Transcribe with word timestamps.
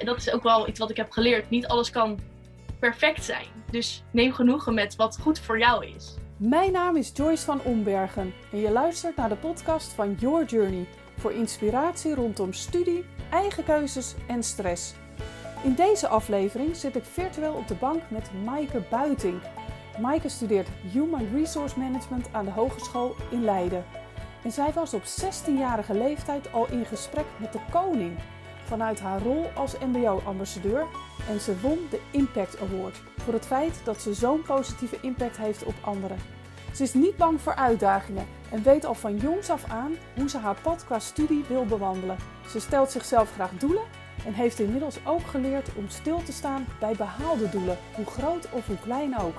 en 0.00 0.06
dat 0.06 0.16
is 0.16 0.32
ook 0.32 0.42
wel 0.42 0.68
iets 0.68 0.78
wat 0.78 0.90
ik 0.90 0.96
heb 0.96 1.10
geleerd, 1.10 1.50
niet 1.50 1.66
alles 1.66 1.90
kan 1.90 2.18
perfect 2.78 3.24
zijn. 3.24 3.46
Dus 3.70 4.04
neem 4.10 4.32
genoegen 4.32 4.74
met 4.74 4.96
wat 4.96 5.18
goed 5.20 5.38
voor 5.38 5.58
jou 5.58 5.86
is. 5.86 6.14
Mijn 6.36 6.72
naam 6.72 6.96
is 6.96 7.10
Joyce 7.14 7.44
van 7.44 7.60
Ombergen 7.62 8.34
en 8.52 8.58
je 8.58 8.70
luistert 8.70 9.16
naar 9.16 9.28
de 9.28 9.36
podcast 9.36 9.92
van 9.92 10.14
Your 10.14 10.44
Journey 10.44 10.86
voor 11.16 11.32
inspiratie 11.32 12.14
rondom 12.14 12.52
studie, 12.52 13.04
eigen 13.30 13.64
keuzes 13.64 14.14
en 14.26 14.42
stress. 14.42 14.94
In 15.62 15.74
deze 15.74 16.08
aflevering 16.08 16.76
zit 16.76 16.96
ik 16.96 17.04
virtueel 17.04 17.52
op 17.52 17.68
de 17.68 17.74
bank 17.74 18.02
met 18.08 18.30
Maaike 18.44 18.82
Buiting. 18.90 19.40
Maaike 20.00 20.28
studeert 20.28 20.68
Human 20.92 21.28
Resource 21.34 21.78
Management 21.78 22.28
aan 22.32 22.44
de 22.44 22.50
Hogeschool 22.50 23.16
in 23.30 23.44
Leiden. 23.44 23.84
En 24.44 24.52
zij 24.52 24.72
was 24.72 24.94
op 24.94 25.02
16-jarige 25.02 25.94
leeftijd 25.94 26.52
al 26.52 26.66
in 26.70 26.84
gesprek 26.84 27.26
met 27.36 27.52
de 27.52 27.60
koning 27.70 28.16
vanuit 28.70 29.00
haar 29.00 29.22
rol 29.22 29.50
als 29.54 29.78
MBO-ambassadeur 29.78 30.86
en 31.28 31.40
ze 31.40 31.60
won 31.60 31.78
de 31.90 32.00
Impact 32.10 32.60
Award 32.60 33.00
voor 33.16 33.32
het 33.32 33.46
feit 33.46 33.80
dat 33.84 34.02
ze 34.02 34.14
zo'n 34.14 34.42
positieve 34.42 34.98
impact 35.00 35.36
heeft 35.36 35.64
op 35.64 35.74
anderen. 35.80 36.18
Ze 36.74 36.82
is 36.82 36.94
niet 36.94 37.16
bang 37.16 37.40
voor 37.40 37.54
uitdagingen 37.54 38.26
en 38.50 38.62
weet 38.62 38.84
al 38.84 38.94
van 38.94 39.16
jongs 39.16 39.50
af 39.50 39.64
aan 39.68 39.94
hoe 40.14 40.28
ze 40.28 40.38
haar 40.38 40.60
pad 40.62 40.84
qua 40.84 40.98
studie 40.98 41.44
wil 41.48 41.64
bewandelen. 41.64 42.16
Ze 42.48 42.60
stelt 42.60 42.90
zichzelf 42.90 43.32
graag 43.32 43.50
doelen 43.50 43.84
en 44.26 44.32
heeft 44.32 44.60
inmiddels 44.60 44.98
ook 45.04 45.26
geleerd 45.26 45.74
om 45.74 45.88
stil 45.88 46.22
te 46.22 46.32
staan 46.32 46.66
bij 46.80 46.94
behaalde 46.96 47.48
doelen, 47.48 47.78
hoe 47.94 48.06
groot 48.06 48.50
of 48.50 48.66
hoe 48.66 48.78
klein 48.78 49.18
ook. 49.18 49.36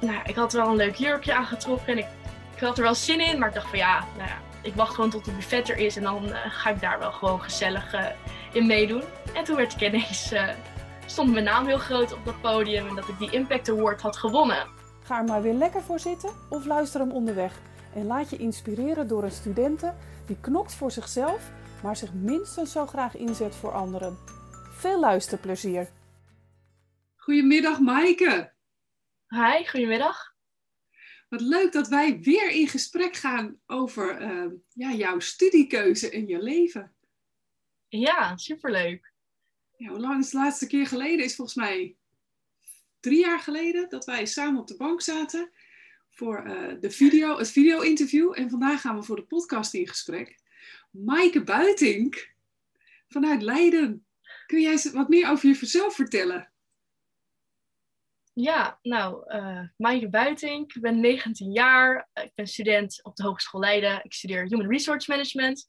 Nou, 0.00 0.18
ik 0.24 0.34
had 0.34 0.52
wel 0.52 0.68
een 0.68 0.76
leuk 0.76 0.94
jurkje 0.94 1.34
aangetrokken 1.34 1.92
en 1.92 1.98
ik, 1.98 2.06
ik 2.54 2.60
had 2.60 2.76
er 2.76 2.82
wel 2.82 2.94
zin 2.94 3.20
in, 3.20 3.38
maar 3.38 3.48
ik 3.48 3.54
dacht 3.54 3.68
van 3.68 3.78
ja, 3.78 4.04
nou 4.16 4.28
ja, 4.28 4.38
ik 4.62 4.74
wacht 4.74 4.94
gewoon 4.94 5.10
tot 5.10 5.24
de 5.24 5.30
buffet 5.30 5.68
er 5.68 5.76
is 5.76 5.96
en 5.96 6.02
dan 6.02 6.24
uh, 6.24 6.36
ga 6.48 6.70
ik 6.70 6.80
daar 6.80 6.98
wel 6.98 7.12
gewoon 7.12 7.42
gezellig 7.42 7.94
uh, 7.94 8.06
in 8.52 8.66
meedoen. 8.66 9.02
En 9.34 9.44
toen 9.44 9.56
werd 9.56 9.72
ik 9.72 9.80
ineens, 9.80 10.32
uh, 10.32 10.48
stond 11.06 11.32
mijn 11.32 11.44
naam 11.44 11.66
heel 11.66 11.78
groot 11.78 12.12
op 12.12 12.24
dat 12.24 12.40
podium 12.40 12.88
en 12.88 12.94
dat 12.94 13.08
ik 13.08 13.18
die 13.18 13.30
Impact 13.30 13.68
Award 13.68 14.00
had 14.00 14.16
gewonnen. 14.16 14.66
Ga 15.04 15.18
er 15.18 15.24
maar 15.24 15.42
weer 15.42 15.54
lekker 15.54 15.82
voor 15.82 15.98
zitten 15.98 16.30
of 16.50 16.66
luister 16.66 17.00
hem 17.00 17.10
onderweg. 17.10 17.60
En 17.94 18.06
laat 18.06 18.30
je 18.30 18.36
inspireren 18.36 19.08
door 19.08 19.24
een 19.24 19.30
studente 19.30 19.94
die 20.26 20.40
knokt 20.40 20.74
voor 20.74 20.90
zichzelf, 20.90 21.50
maar 21.82 21.96
zich 21.96 22.12
minstens 22.12 22.72
zo 22.72 22.86
graag 22.86 23.16
inzet 23.16 23.54
voor 23.54 23.72
anderen. 23.72 24.18
Veel 24.70 25.00
luisterplezier. 25.00 25.88
Goedemiddag 27.16 27.78
Maaike. 27.78 28.52
Hi, 29.28 29.66
goedemiddag. 29.66 30.36
Wat 31.28 31.40
leuk 31.40 31.72
dat 31.72 31.88
wij 31.88 32.18
weer 32.20 32.50
in 32.50 32.68
gesprek 32.68 33.16
gaan 33.16 33.58
over 33.66 34.22
uh, 34.22 34.52
ja, 34.68 34.92
jouw 34.92 35.18
studiekeuze 35.18 36.10
in 36.10 36.26
je 36.26 36.42
leven. 36.42 36.96
Ja, 37.88 38.36
superleuk. 38.36 39.12
Ja, 39.76 39.88
hoe 39.88 40.00
lang 40.00 40.20
is 40.20 40.30
de 40.30 40.36
laatste 40.36 40.66
keer 40.66 40.86
geleden? 40.86 41.24
Is 41.24 41.36
volgens 41.36 41.56
mij 41.56 41.96
drie 43.00 43.18
jaar 43.18 43.40
geleden 43.40 43.88
dat 43.88 44.04
wij 44.04 44.26
samen 44.26 44.60
op 44.60 44.66
de 44.66 44.76
bank 44.76 45.00
zaten 45.00 45.50
voor 46.10 46.46
uh, 46.46 46.80
de 46.80 46.90
video, 46.90 47.38
het 47.38 47.50
video-interview. 47.50 48.32
En 48.38 48.50
vandaag 48.50 48.80
gaan 48.80 48.96
we 48.96 49.02
voor 49.02 49.16
de 49.16 49.26
podcast 49.26 49.74
in 49.74 49.88
gesprek. 49.88 50.38
Maaike 50.90 51.42
Buitink 51.42 52.34
vanuit 53.08 53.42
Leiden. 53.42 54.06
Kun 54.46 54.60
jij 54.60 54.90
wat 54.92 55.08
meer 55.08 55.30
over 55.30 55.48
jezelf 55.48 55.94
vertellen? 55.94 56.52
Ja, 58.32 58.78
nou, 58.82 59.34
uh, 59.36 59.62
Maaike 59.76 60.08
Buitink. 60.08 60.74
Ik 60.74 60.82
ben 60.82 61.00
19 61.00 61.52
jaar. 61.52 62.08
Ik 62.14 62.32
ben 62.34 62.46
student 62.46 63.00
op 63.02 63.16
de 63.16 63.22
Hogeschool 63.22 63.60
Leiden. 63.60 64.04
Ik 64.04 64.12
studeer 64.12 64.46
Human 64.46 64.68
Resource 64.68 65.10
Management 65.10 65.66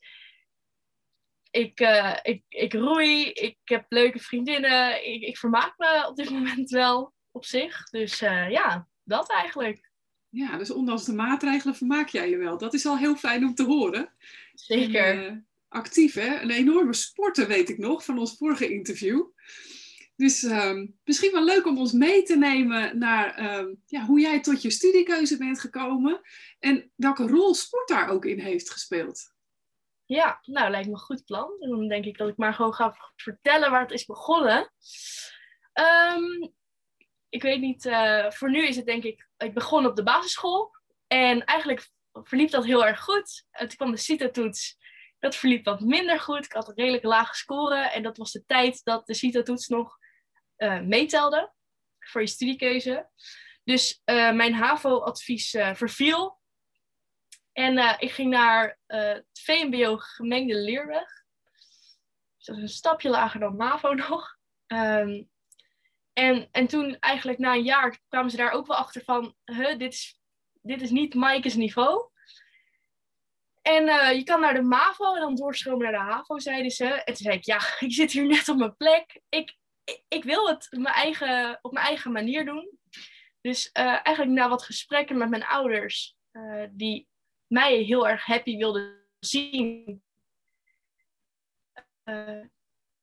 ik, 1.52 1.80
uh, 1.80 2.18
ik, 2.22 2.44
ik 2.50 2.74
roei, 2.74 3.32
ik 3.32 3.58
heb 3.64 3.86
leuke 3.90 4.20
vriendinnen, 4.20 5.08
ik, 5.14 5.22
ik 5.22 5.38
vermaak 5.38 5.74
me 5.78 6.06
op 6.08 6.16
dit 6.16 6.30
moment 6.40 6.70
wel 6.70 7.14
op 7.32 7.46
zich. 7.46 7.90
Dus 7.90 8.22
uh, 8.22 8.50
ja, 8.50 8.88
dat 9.04 9.32
eigenlijk. 9.32 9.90
Ja, 10.30 10.58
dus 10.58 10.72
ondanks 10.72 11.06
de 11.06 11.14
maatregelen 11.14 11.76
vermaak 11.76 12.10
jij 12.10 12.30
je 12.30 12.38
wel. 12.38 12.58
Dat 12.58 12.74
is 12.74 12.86
al 12.86 12.98
heel 12.98 13.16
fijn 13.16 13.44
om 13.44 13.54
te 13.54 13.64
horen. 13.64 14.14
Zeker. 14.54 15.04
En, 15.04 15.34
uh, 15.34 15.38
actief 15.68 16.14
hè, 16.14 16.42
een 16.42 16.52
enorme 16.52 16.94
sporter 16.94 17.48
weet 17.48 17.70
ik 17.70 17.78
nog 17.78 18.06
van 18.06 18.20
ons 18.20 18.38
vorige 18.38 18.70
interview. 18.70 19.24
Dus 20.16 20.44
um, 20.44 20.98
misschien 21.04 21.32
wel 21.32 21.44
leuk 21.44 21.66
om 21.66 21.78
ons 21.78 21.92
mee 21.92 22.24
te 22.24 22.38
nemen 22.38 22.98
naar 22.98 23.58
um, 23.60 23.82
ja, 23.86 24.06
hoe 24.06 24.20
jij 24.20 24.40
tot 24.40 24.62
je 24.62 24.70
studiekeuze 24.70 25.38
bent 25.38 25.60
gekomen 25.60 26.22
en 26.60 26.92
welke 26.96 27.28
rol 27.28 27.54
sport 27.54 27.88
daar 27.88 28.10
ook 28.10 28.26
in 28.26 28.40
heeft 28.40 28.72
gespeeld. 28.72 29.34
Ja, 30.10 30.40
nou 30.42 30.70
lijkt 30.70 30.88
me 30.88 30.94
een 30.94 31.00
goed 31.00 31.26
plan. 31.26 31.56
En 31.60 31.70
dan 31.70 31.88
denk 31.88 32.06
ik 32.06 32.18
dat 32.18 32.30
ik 32.30 32.38
maar 32.38 32.54
gewoon 32.54 32.74
ga 32.74 32.96
vertellen 33.16 33.72
waar 33.72 33.82
het 33.82 33.92
is 33.92 34.06
begonnen. 34.06 34.72
Um, 35.74 36.54
ik 37.30 37.42
weet 37.42 37.60
niet, 37.62 37.86
uh, 37.86 38.32
voor 38.32 38.50
nu 38.50 38.68
is 38.68 38.76
het 38.76 38.86
denk 38.86 39.04
ik, 39.04 39.30
ik 39.38 39.54
begon 39.54 39.86
op 39.86 39.96
de 39.96 40.04
basisschool. 40.04 40.72
En 41.08 41.46
eigenlijk 41.46 41.90
verliep 42.12 42.50
dat 42.50 42.66
heel 42.66 42.86
erg 42.86 43.00
goed. 43.00 43.46
En 43.52 43.68
toen 43.68 43.78
kwam 43.78 43.92
de 43.92 43.98
CITO-toets. 43.98 44.78
Dat 45.20 45.36
verliep 45.36 45.66
wat 45.66 45.80
minder 45.80 46.20
goed. 46.20 46.46
Ik 46.46 46.52
had 46.52 46.68
een 46.68 46.76
redelijk 46.76 47.04
lage 47.04 47.36
score. 47.36 47.76
En 47.76 48.04
dat 48.04 48.18
was 48.18 48.32
de 48.32 48.46
tijd 48.46 48.84
dat 48.84 49.08
de 49.08 49.14
CITO-toets 49.14 49.68
nog 49.68 49.98
uh, 50.58 50.82
meetelde 50.82 51.54
voor 52.00 52.22
je 52.22 52.28
studiekeuze. 52.28 53.10
Dus 53.64 54.02
uh, 54.06 54.32
mijn 54.32 54.54
HAVO-advies 54.54 55.50
verviel. 55.74 56.39
En 57.60 57.78
uh, 57.78 57.94
ik 57.98 58.12
ging 58.12 58.30
naar 58.30 58.78
uh, 58.88 59.00
het 59.00 59.42
VMBO 59.44 59.98
gemengde 59.98 60.56
leerweg. 60.56 61.24
Dus 62.38 62.46
dat 62.46 62.56
is 62.56 62.62
een 62.62 62.70
stapje 62.70 63.10
lager 63.10 63.40
dan 63.40 63.56
MAVO 63.56 63.94
nog. 64.10 64.38
Um, 64.68 65.30
en, 66.14 66.48
en 66.52 66.68
toen 66.68 66.98
eigenlijk 67.00 67.40
na 67.40 67.54
een 67.54 67.64
jaar 67.64 68.00
kwamen 68.08 68.32
ze 68.32 68.38
daar 68.38 68.52
ook 68.52 68.68
wel 68.68 68.78
achter 68.78 69.04
van... 69.04 69.36
Huh, 69.44 69.78
dit, 69.78 69.94
is, 69.94 70.20
dit 70.62 70.82
is 70.82 70.90
niet 70.90 71.14
Maaike's 71.14 71.56
niveau. 71.56 72.10
En 73.62 73.88
uh, 73.88 74.14
je 74.14 74.24
kan 74.24 74.40
naar 74.40 74.54
de 74.54 74.62
MAVO 74.62 75.14
en 75.16 75.22
dan 75.22 75.36
doorstromen 75.36 75.92
naar 75.92 76.06
de 76.06 76.12
HAVO, 76.12 76.40
zeiden 76.40 76.72
ze. 76.72 76.86
En 76.86 77.14
toen 77.14 77.16
zei 77.16 77.38
ik, 77.38 77.46
ja, 77.46 77.60
ik 77.80 77.94
zit 77.94 78.12
hier 78.12 78.28
net 78.28 78.50
op 78.50 78.58
mijn 78.58 78.76
plek. 78.76 79.22
Ik, 79.30 79.58
ik, 79.84 80.04
ik 80.08 80.24
wil 80.24 80.48
het 80.48 80.68
mijn 80.70 80.96
eigen, 80.96 81.60
op 81.62 81.72
mijn 81.72 81.86
eigen 81.86 82.12
manier 82.12 82.46
doen. 82.46 82.78
Dus 83.42 83.72
eigenlijk 83.72 84.32
na 84.32 84.50
wat 84.50 84.64
gesprekken 84.64 85.18
met 85.18 85.30
mijn 85.30 85.46
ouders... 85.46 86.16
die 86.72 87.08
mij 87.50 87.76
heel 87.78 88.08
erg 88.08 88.26
happy 88.26 88.58
wilde 88.58 89.06
zien, 89.20 90.04
uh, 92.06 92.46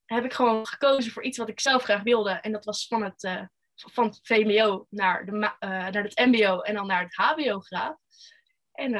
heb 0.04 0.24
ik 0.24 0.32
gewoon 0.32 0.66
gekozen 0.66 1.12
voor 1.12 1.24
iets 1.24 1.38
wat 1.38 1.48
ik 1.48 1.60
zelf 1.60 1.82
graag 1.82 2.02
wilde. 2.02 2.30
En 2.30 2.52
dat 2.52 2.64
was 2.64 2.86
van 2.86 3.02
het, 3.02 3.22
uh, 3.22 3.42
van 3.74 4.04
het 4.06 4.20
VMBO 4.22 4.86
naar, 4.90 5.26
de, 5.26 5.32
uh, 5.32 5.50
naar 5.60 6.02
het 6.02 6.18
MBO 6.18 6.60
en 6.60 6.74
dan 6.74 6.86
naar 6.86 7.02
het 7.02 7.14
HBO 7.14 7.60
graag. 7.60 7.94
En 8.72 8.90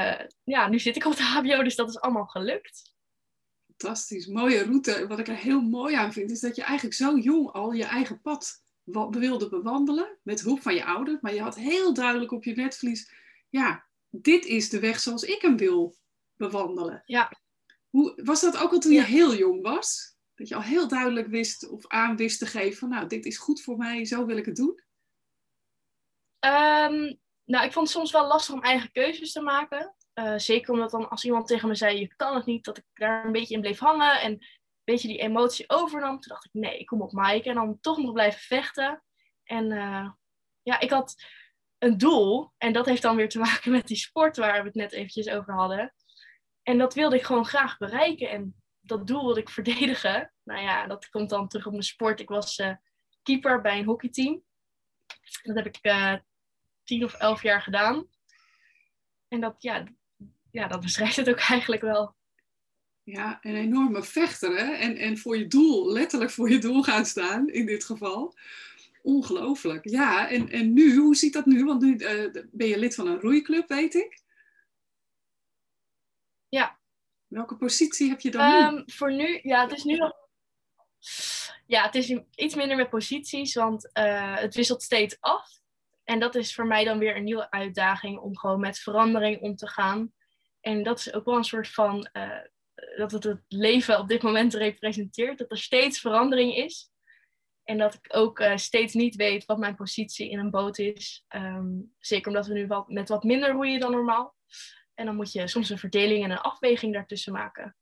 ja, 0.45 0.69
nu 0.69 0.79
zit 0.79 0.97
ik 0.97 1.05
op 1.05 1.13
het 1.13 1.21
HBO, 1.21 1.63
dus 1.63 1.77
dat 1.77 1.89
is 1.89 2.01
allemaal 2.01 2.27
gelukt. 2.27 2.95
Fantastisch, 3.67 4.27
mooie 4.27 4.65
route. 4.65 5.07
Wat 5.07 5.19
ik 5.19 5.29
er 5.29 5.37
heel 5.37 5.61
mooi 5.61 5.95
aan 5.95 6.13
vind, 6.13 6.31
is 6.31 6.41
dat 6.41 6.57
je 6.57 6.63
eigenlijk 6.63 6.97
zo 6.97 7.19
jong 7.19 7.51
al 7.51 7.73
je 7.73 7.85
eigen 7.85 8.21
pad 8.21 8.65
wilde 9.11 9.49
bewandelen. 9.49 10.19
Met 10.23 10.41
hulp 10.41 10.63
van 10.63 10.75
je 10.75 10.85
ouders. 10.85 11.21
Maar 11.21 11.35
je 11.35 11.43
had 11.43 11.55
heel 11.55 11.95
duidelijk 11.95 12.33
op 12.33 12.45
je 12.45 12.55
netvlies, 12.55 13.13
ja, 13.49 13.87
dit 14.23 14.45
is 14.45 14.69
de 14.69 14.81
weg 14.81 15.01
zoals 15.01 15.23
ik 15.23 15.43
hem 15.43 15.57
wil 15.57 15.97
bewandelen. 16.37 17.03
Ja. 17.05 17.33
Hoe, 17.89 18.23
was 18.25 18.41
dat 18.41 18.57
ook 18.57 18.73
al 18.73 18.79
toen 18.79 18.93
je 18.93 19.03
heel 19.03 19.35
jong 19.35 19.63
was? 19.63 20.17
Dat 20.35 20.49
je 20.49 20.55
al 20.55 20.63
heel 20.63 20.89
duidelijk 20.89 21.29
wist 21.29 21.69
of 21.69 21.87
aan 21.87 22.17
wist 22.17 22.39
te 22.39 22.47
geven 22.47 22.79
van 22.79 22.89
nou, 22.89 23.07
dit 23.07 23.25
is 23.25 23.39
goed 23.39 23.63
voor 23.63 23.77
mij, 23.77 24.05
zo 24.05 24.27
wil 24.27 24.37
ik 24.37 24.47
het 24.47 24.57
doen? 24.57 24.85
Um, 26.41 27.21
nou, 27.45 27.65
ik 27.65 27.73
vond 27.73 27.89
het 27.89 27.97
soms 27.97 28.13
wel 28.13 28.27
lastig 28.27 28.55
om 28.55 28.63
eigen 28.63 28.93
keuzes 28.93 29.33
te 29.33 29.41
maken. 29.41 29.95
Uh, 30.15 30.39
zeker 30.39 30.73
omdat 30.73 30.91
dan 30.91 31.09
als 31.09 31.25
iemand 31.25 31.47
tegen 31.47 31.69
me 31.69 31.75
zei, 31.75 31.99
je 31.99 32.15
kan 32.17 32.35
het 32.35 32.47
niet, 32.47 32.65
dat 32.65 32.79
ik 32.79 32.85
daar 32.95 33.25
een 33.25 33.33
beetje 33.33 33.55
in 33.55 33.61
bleef 33.61 33.79
hangen 33.79 34.21
en 34.21 34.33
een 34.33 34.43
beetje 34.85 35.09
die 35.09 35.19
emotie 35.19 35.71
overnam. 35.71 36.21
Toen 36.21 36.33
dacht 36.33 36.45
ik, 36.45 36.53
nee, 36.53 36.79
ik 36.79 36.87
kom 36.87 37.03
op 37.03 37.13
Mike 37.13 37.49
en 37.49 37.55
dan 37.55 37.81
toch 37.81 37.99
nog 37.99 38.13
blijven 38.13 38.41
vechten. 38.41 39.03
En 39.45 39.71
uh, 39.71 40.11
ja, 40.63 40.81
ik 40.81 40.91
had 40.91 41.15
een 41.79 41.99
doel. 41.99 42.53
En 42.59 42.73
dat 42.73 42.87
heeft 42.87 43.03
dan 43.03 43.17
weer 43.17 43.29
te 43.29 43.39
maken 43.39 43.73
met 43.73 43.87
die 43.87 43.97
sport 43.97 44.37
waar 44.37 44.61
we 44.61 44.67
het 44.67 44.75
net 44.75 44.93
eventjes 44.93 45.29
over 45.29 45.55
hadden. 45.55 45.95
En 46.63 46.79
dat 46.79 46.95
wilde 46.95 47.17
ik 47.17 47.23
gewoon 47.23 47.47
graag 47.47 47.79
bereiken. 47.79 48.31
En 48.31 48.55
dat 48.81 49.07
doel 49.07 49.25
wilde 49.25 49.41
ik 49.41 49.49
verdedigen. 49.49 50.33
Nou 50.45 50.61
ja, 50.63 50.87
dat 50.87 51.09
komt 51.09 51.31
dan 51.31 51.49
terug 51.49 51.67
op 51.67 51.73
mijn 51.73 51.85
sport. 51.85 52.21
Ik 52.21 52.29
was 52.29 52.59
uh, 52.59 52.75
keeper 53.23 53.61
bij 53.61 53.79
een 53.79 53.85
hockeyteam. 53.85 54.43
Dat 55.43 55.57
heb 55.57 55.67
ik 55.67 55.79
uh, 55.83 56.15
tien 56.85 57.05
of 57.05 57.15
elf 57.15 57.43
jaar 57.43 57.63
gedaan. 57.63 58.07
En 59.29 59.41
dat, 59.41 59.55
ja, 59.59 59.85
ja, 60.51 60.69
dat 60.69 60.81
beschrijft 60.81 61.17
het 61.17 61.29
ook 61.29 61.41
eigenlijk 61.55 61.83
wel. 61.83 62.17
Ja, 63.03 63.39
een 63.41 63.55
enorme 63.55 64.03
vechter, 64.03 64.57
hè? 64.57 64.73
En, 64.73 64.97
en 64.97 65.19
voor 65.19 65.39
je 65.39 65.47
doel, 65.47 65.93
letterlijk 65.93 66.31
voor 66.31 66.51
je 66.51 66.59
doel 66.59 66.83
gaan 66.83 67.05
staan, 67.05 67.49
in 67.49 67.67
dit 67.67 67.85
geval. 67.85 68.35
Ongelooflijk. 69.07 69.89
Ja, 69.89 70.31
en, 70.31 70.51
en 70.51 70.73
nu, 70.73 70.97
hoe 70.97 71.17
ziet 71.17 71.33
dat 71.33 71.47
nu? 71.47 71.65
Want 71.65 71.83
nu 71.83 71.95
uh, 71.95 72.43
ben 72.51 72.67
je 72.67 72.79
lid 72.79 72.95
van 72.95 73.07
een 73.07 73.21
roeiclub, 73.21 73.69
weet 73.69 73.95
ik. 73.95 74.23
Ja. 76.49 76.79
Welke 77.27 77.57
positie 77.57 78.09
heb 78.09 78.21
je 78.21 78.31
dan 78.31 78.53
um, 78.53 78.75
nu? 78.75 78.83
Voor 78.87 79.13
nu, 79.13 79.39
ja, 79.43 79.63
het 79.63 79.73
is 79.73 79.85
nu 79.85 79.97
nog... 79.97 80.13
Ja, 81.67 81.83
het 81.83 81.95
is 81.95 82.19
iets 82.35 82.55
minder 82.55 82.77
met 82.77 82.91
posities, 82.91 83.55
want 83.55 83.91
uh, 83.93 84.37
het 84.37 84.55
wisselt 84.55 84.83
steeds 84.83 85.17
af. 85.21 85.61
En 86.05 86.21
dat 86.21 86.35
is 86.35 86.55
voor 86.55 86.67
mij 86.67 86.85
dan 86.85 86.99
weer 86.99 87.17
een 87.17 87.25
nieuwe 87.25 87.51
uitdaging 87.51 88.19
om 88.19 88.39
gewoon 88.39 88.61
met 88.61 88.79
verandering 88.79 89.41
om 89.41 89.57
te 89.57 89.69
gaan. 89.69 90.13
En 90.61 90.83
dat 90.83 90.99
is 90.99 91.13
ook 91.13 91.25
wel 91.25 91.37
een 91.37 91.45
soort 91.45 91.69
van 91.69 92.09
uh, 92.13 92.39
dat 92.97 93.13
het 93.13 93.25
het 93.25 93.43
leven 93.49 93.99
op 93.99 94.09
dit 94.09 94.23
moment 94.23 94.55
representeert. 94.55 95.39
Dat 95.39 95.51
er 95.51 95.59
steeds 95.59 96.01
verandering 96.01 96.57
is. 96.57 96.91
En 97.67 97.79
dat 97.79 97.95
ik 97.95 98.17
ook 98.17 98.41
uh, 98.41 98.57
steeds 98.57 98.95
niet 98.95 99.17
weet 99.17 99.45
wat 99.45 99.59
mijn 99.59 99.75
positie 99.75 100.31
in 100.31 100.39
een 100.39 100.51
boot 100.51 100.79
is. 100.79 101.25
Um, 101.35 101.93
zeker 101.99 102.29
omdat 102.29 102.47
we 102.47 102.53
nu 102.53 102.67
met 102.87 103.09
wat 103.09 103.25
minder 103.25 103.51
roeien 103.51 103.81
dan 103.81 103.91
normaal. 103.91 104.35
En 104.95 105.07
dan 105.07 105.17
moet 105.17 105.33
je 105.33 105.49
soms 105.49 105.71
een 105.71 105.79
verdeling 105.79 106.25
en 106.25 106.31
een 106.31 106.39
afweging 106.39 106.93
daartussen 106.93 107.33
maken. 107.33 107.77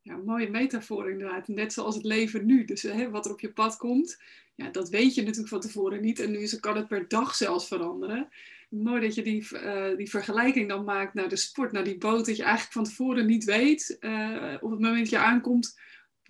Ja, 0.00 0.16
mooie 0.16 0.50
metafoor 0.50 1.10
inderdaad. 1.10 1.48
Net 1.48 1.72
zoals 1.72 1.94
het 1.94 2.04
leven 2.04 2.46
nu. 2.46 2.64
Dus 2.64 2.82
hè, 2.82 3.10
wat 3.10 3.26
er 3.26 3.32
op 3.32 3.40
je 3.40 3.52
pad 3.52 3.76
komt, 3.76 4.22
ja, 4.54 4.70
dat 4.70 4.88
weet 4.88 5.14
je 5.14 5.20
natuurlijk 5.20 5.48
van 5.48 5.60
tevoren 5.60 6.00
niet. 6.00 6.20
En 6.20 6.30
nu 6.30 6.56
kan 6.60 6.76
het 6.76 6.88
per 6.88 7.08
dag 7.08 7.34
zelfs 7.34 7.68
veranderen. 7.68 8.28
Mooi 8.68 9.00
dat 9.00 9.14
je 9.14 9.22
die, 9.22 9.48
uh, 9.52 9.96
die 9.96 10.10
vergelijking 10.10 10.68
dan 10.68 10.84
maakt 10.84 11.14
naar 11.14 11.28
de 11.28 11.36
sport, 11.36 11.72
naar 11.72 11.84
die 11.84 11.98
boot. 11.98 12.26
Dat 12.26 12.36
je 12.36 12.42
eigenlijk 12.42 12.72
van 12.72 12.84
tevoren 12.84 13.26
niet 13.26 13.44
weet 13.44 13.96
uh, 14.00 14.54
op 14.60 14.70
het 14.70 14.80
moment 14.80 14.98
dat 14.98 15.10
je 15.10 15.18
aankomt 15.18 15.80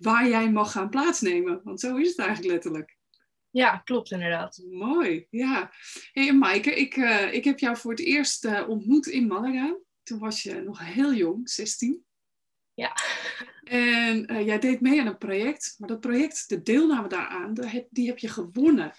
waar 0.03 0.29
jij 0.29 0.51
mag 0.51 0.71
gaan 0.71 0.89
plaatsnemen. 0.89 1.61
Want 1.63 1.79
zo 1.79 1.95
is 1.95 2.09
het 2.09 2.17
eigenlijk 2.17 2.51
letterlijk. 2.51 2.97
Ja, 3.49 3.77
klopt 3.77 4.11
inderdaad. 4.11 4.63
Mooi, 4.69 5.27
ja. 5.29 5.71
Hey, 6.11 6.33
Maaike, 6.33 6.75
ik, 6.75 6.95
uh, 6.95 7.33
ik 7.33 7.43
heb 7.43 7.59
jou 7.59 7.77
voor 7.77 7.91
het 7.91 7.99
eerst 7.99 8.65
ontmoet 8.67 9.07
in 9.07 9.27
Malaga. 9.27 9.77
Toen 10.03 10.19
was 10.19 10.43
je 10.43 10.61
nog 10.61 10.79
heel 10.79 11.13
jong, 11.13 11.49
16. 11.49 12.05
Ja. 12.73 12.95
En 13.63 14.31
uh, 14.31 14.45
jij 14.45 14.59
deed 14.59 14.81
mee 14.81 14.99
aan 14.99 15.07
een 15.07 15.17
project, 15.17 15.75
maar 15.77 15.89
dat 15.89 15.99
project, 15.99 16.49
de 16.49 16.61
deelname 16.61 17.07
daaraan, 17.07 17.53
die 17.89 18.07
heb 18.07 18.17
je 18.17 18.27
gewonnen. 18.27 18.93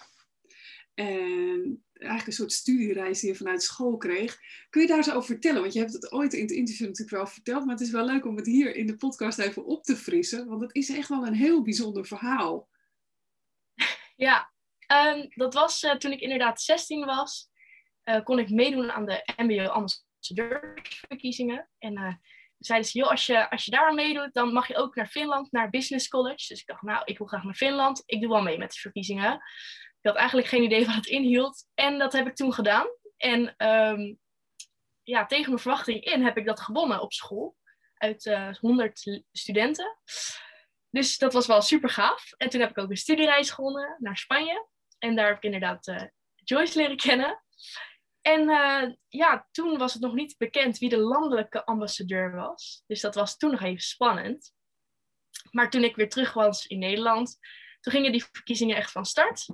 En 0.93 1.84
eigenlijk 1.97 2.27
een 2.27 2.33
soort 2.33 2.51
studiereis 2.51 3.19
die 3.19 3.29
je 3.29 3.35
vanuit 3.35 3.63
school 3.63 3.97
kreeg. 3.97 4.39
Kun 4.69 4.81
je 4.81 4.87
daar 4.87 4.97
eens 4.97 5.11
over 5.11 5.25
vertellen? 5.25 5.61
Want 5.61 5.73
je 5.73 5.79
hebt 5.79 5.93
het 5.93 6.11
ooit 6.11 6.33
in 6.33 6.41
het 6.41 6.51
interview 6.51 6.87
natuurlijk 6.87 7.17
wel 7.17 7.27
verteld, 7.27 7.65
maar 7.65 7.75
het 7.75 7.83
is 7.83 7.91
wel 7.91 8.05
leuk 8.05 8.25
om 8.25 8.35
het 8.35 8.45
hier 8.45 8.75
in 8.75 8.87
de 8.87 8.95
podcast 8.95 9.39
even 9.39 9.65
op 9.65 9.83
te 9.83 9.95
frissen, 9.95 10.47
want 10.47 10.61
het 10.61 10.75
is 10.75 10.89
echt 10.89 11.09
wel 11.09 11.27
een 11.27 11.33
heel 11.33 11.63
bijzonder 11.63 12.05
verhaal. 12.05 12.69
Ja, 14.17 14.51
um, 14.87 15.27
dat 15.29 15.53
was 15.53 15.83
uh, 15.83 15.95
toen 15.95 16.11
ik 16.11 16.19
inderdaad 16.19 16.61
16 16.61 17.05
was, 17.05 17.49
uh, 18.05 18.23
kon 18.23 18.39
ik 18.39 18.49
meedoen 18.49 18.91
aan 18.91 19.05
de 19.05 19.33
MBO 19.37 19.65
ambassadeursverkiezingen. 19.65 21.69
En 21.77 21.93
uh, 21.93 22.13
zeiden 22.57 22.89
ze, 22.89 22.97
joh, 22.97 23.09
als 23.09 23.25
je, 23.25 23.49
als 23.49 23.65
je 23.65 23.71
daar 23.71 23.87
aan 23.87 23.95
meedoet, 23.95 24.33
dan 24.33 24.53
mag 24.53 24.67
je 24.67 24.75
ook 24.75 24.95
naar 24.95 25.07
Finland, 25.07 25.51
naar 25.51 25.69
Business 25.69 26.07
College. 26.07 26.45
Dus 26.47 26.59
ik 26.59 26.65
dacht, 26.65 26.81
nou, 26.81 27.01
ik 27.05 27.17
wil 27.17 27.27
graag 27.27 27.43
naar 27.43 27.55
Finland. 27.55 28.03
Ik 28.05 28.21
doe 28.21 28.29
wel 28.29 28.41
mee 28.41 28.57
met 28.57 28.71
de 28.71 28.79
verkiezingen. 28.79 29.41
Ik 30.05 30.11
had 30.11 30.19
eigenlijk 30.19 30.49
geen 30.49 30.63
idee 30.63 30.85
wat 30.85 30.95
het 30.95 31.05
inhield. 31.05 31.67
En 31.73 31.97
dat 31.97 32.13
heb 32.13 32.27
ik 32.27 32.35
toen 32.35 32.53
gedaan. 32.53 32.87
En 33.17 33.67
um, 33.67 34.19
ja, 35.03 35.25
tegen 35.25 35.49
mijn 35.49 35.61
verwachting 35.61 36.03
in 36.03 36.23
heb 36.23 36.37
ik 36.37 36.45
dat 36.45 36.59
gewonnen 36.59 37.01
op 37.01 37.13
school. 37.13 37.55
Uit 37.93 38.25
uh, 38.25 38.55
100 38.55 39.23
studenten. 39.31 39.97
Dus 40.89 41.17
dat 41.17 41.33
was 41.33 41.47
wel 41.47 41.61
super 41.61 41.89
gaaf. 41.89 42.31
En 42.37 42.49
toen 42.49 42.61
heb 42.61 42.69
ik 42.69 42.77
ook 42.77 42.89
een 42.89 42.97
studiereis 42.97 43.49
gewonnen 43.49 43.95
naar 43.99 44.17
Spanje. 44.17 44.67
En 44.99 45.15
daar 45.15 45.27
heb 45.27 45.37
ik 45.37 45.43
inderdaad 45.43 45.87
uh, 45.87 46.03
Joyce 46.35 46.77
leren 46.77 46.97
kennen. 46.97 47.43
En 48.21 48.49
uh, 48.49 48.93
ja, 49.07 49.47
toen 49.51 49.77
was 49.77 49.93
het 49.93 50.01
nog 50.01 50.13
niet 50.13 50.37
bekend 50.37 50.77
wie 50.77 50.89
de 50.89 50.99
landelijke 50.99 51.65
ambassadeur 51.65 52.35
was. 52.35 52.83
Dus 52.87 53.01
dat 53.01 53.15
was 53.15 53.37
toen 53.37 53.51
nog 53.51 53.61
even 53.61 53.83
spannend. 53.83 54.53
Maar 55.51 55.69
toen 55.69 55.83
ik 55.83 55.95
weer 55.95 56.09
terug 56.09 56.33
was 56.33 56.65
in 56.65 56.79
Nederland, 56.79 57.37
toen 57.79 57.93
gingen 57.93 58.11
die 58.11 58.25
verkiezingen 58.31 58.75
echt 58.75 58.91
van 58.91 59.05
start. 59.05 59.47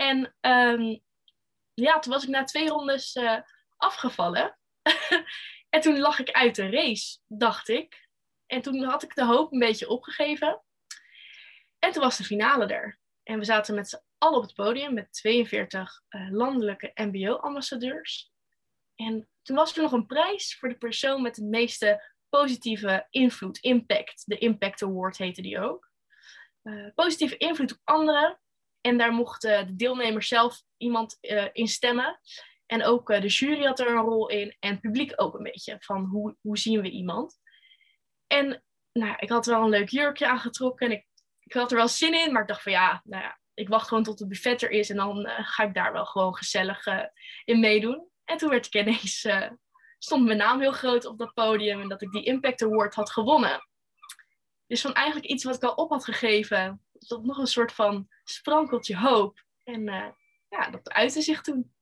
En 0.00 0.34
um, 0.40 1.00
ja, 1.74 1.98
toen 1.98 2.12
was 2.12 2.22
ik 2.22 2.28
na 2.28 2.44
twee 2.44 2.68
rondes 2.68 3.14
uh, 3.14 3.40
afgevallen. 3.76 4.58
en 5.74 5.80
toen 5.80 5.98
lag 5.98 6.18
ik 6.18 6.30
uit 6.30 6.54
de 6.54 6.70
race, 6.70 7.18
dacht 7.26 7.68
ik. 7.68 8.08
En 8.46 8.62
toen 8.62 8.82
had 8.82 9.02
ik 9.02 9.14
de 9.14 9.24
hoop 9.24 9.52
een 9.52 9.58
beetje 9.58 9.88
opgegeven. 9.88 10.62
En 11.78 11.92
toen 11.92 12.02
was 12.02 12.16
de 12.16 12.24
finale 12.24 12.66
er. 12.66 12.98
En 13.22 13.38
we 13.38 13.44
zaten 13.44 13.74
met 13.74 13.88
z'n 13.88 14.02
allen 14.18 14.36
op 14.36 14.42
het 14.42 14.54
podium 14.54 14.94
met 14.94 15.12
42 15.12 16.02
uh, 16.10 16.30
landelijke 16.30 16.90
MBO-ambassadeurs. 16.94 18.32
En 18.94 19.28
toen 19.42 19.56
was 19.56 19.76
er 19.76 19.82
nog 19.82 19.92
een 19.92 20.06
prijs 20.06 20.56
voor 20.58 20.68
de 20.68 20.78
persoon 20.78 21.22
met 21.22 21.34
de 21.34 21.44
meeste 21.44 22.12
positieve 22.28 23.06
invloed, 23.10 23.58
impact. 23.58 24.22
De 24.26 24.38
Impact 24.38 24.82
Award 24.82 25.18
heette 25.18 25.42
die 25.42 25.60
ook. 25.60 25.90
Uh, 26.62 26.88
positieve 26.94 27.36
invloed 27.36 27.72
op 27.72 27.80
anderen. 27.84 28.40
En 28.80 28.98
daar 28.98 29.12
mochten 29.12 29.66
de 29.66 29.76
deelnemers 29.76 30.28
zelf 30.28 30.62
iemand 30.76 31.18
uh, 31.20 31.46
in 31.52 31.68
stemmen. 31.68 32.20
En 32.66 32.84
ook 32.84 33.06
de 33.06 33.26
jury 33.26 33.64
had 33.64 33.80
er 33.80 33.90
een 33.90 34.02
rol 34.02 34.28
in. 34.28 34.56
En 34.58 34.70
het 34.70 34.80
publiek 34.80 35.12
ook 35.16 35.34
een 35.34 35.42
beetje. 35.42 35.76
Van 35.80 36.04
hoe, 36.04 36.36
hoe 36.40 36.58
zien 36.58 36.80
we 36.80 36.90
iemand? 36.90 37.38
En 38.26 38.62
nou, 38.92 39.14
ik 39.18 39.28
had 39.28 39.46
wel 39.46 39.62
een 39.62 39.68
leuk 39.68 39.88
jurkje 39.88 40.28
aangetrokken. 40.28 40.86
En 40.86 40.92
ik 40.92 41.08
ik 41.50 41.56
had 41.56 41.70
er 41.70 41.76
wel 41.76 41.88
zin 41.88 42.14
in, 42.14 42.32
maar 42.32 42.42
ik 42.42 42.48
dacht 42.48 42.62
van 42.62 42.72
ja, 42.72 43.00
nou 43.04 43.22
ja, 43.22 43.38
ik 43.54 43.68
wacht 43.68 43.88
gewoon 43.88 44.02
tot 44.02 44.18
het 44.18 44.28
buffet 44.28 44.62
er 44.62 44.70
is 44.70 44.90
en 44.90 44.96
dan 44.96 45.26
ga 45.26 45.62
ik 45.62 45.74
daar 45.74 45.92
wel 45.92 46.06
gewoon 46.06 46.36
gezellig 46.36 46.86
in 47.44 47.60
meedoen. 47.60 48.08
En 48.24 48.36
toen 48.36 48.50
werd 48.50 48.66
ik 48.66 48.74
ineens, 48.74 49.28
stond 49.98 50.24
mijn 50.24 50.38
naam 50.38 50.60
heel 50.60 50.72
groot 50.72 51.04
op 51.04 51.18
dat 51.18 51.34
podium 51.34 51.80
en 51.80 51.88
dat 51.88 52.02
ik 52.02 52.10
die 52.10 52.24
Impact 52.24 52.62
Award 52.62 52.94
had 52.94 53.10
gewonnen. 53.10 53.68
Dus 54.66 54.80
van 54.80 54.94
eigenlijk 54.94 55.26
iets 55.26 55.44
wat 55.44 55.54
ik 55.54 55.62
al 55.62 55.74
op 55.74 55.90
had 55.90 56.04
gegeven, 56.04 56.84
tot 57.06 57.24
nog 57.24 57.38
een 57.38 57.46
soort 57.46 57.72
van 57.72 58.08
sprankeltje 58.24 58.96
hoop. 58.96 59.44
En 59.64 59.84
ja, 60.48 60.70
dat 60.70 60.90
uitte 60.90 61.22
zich 61.22 61.40
toen. 61.40 61.72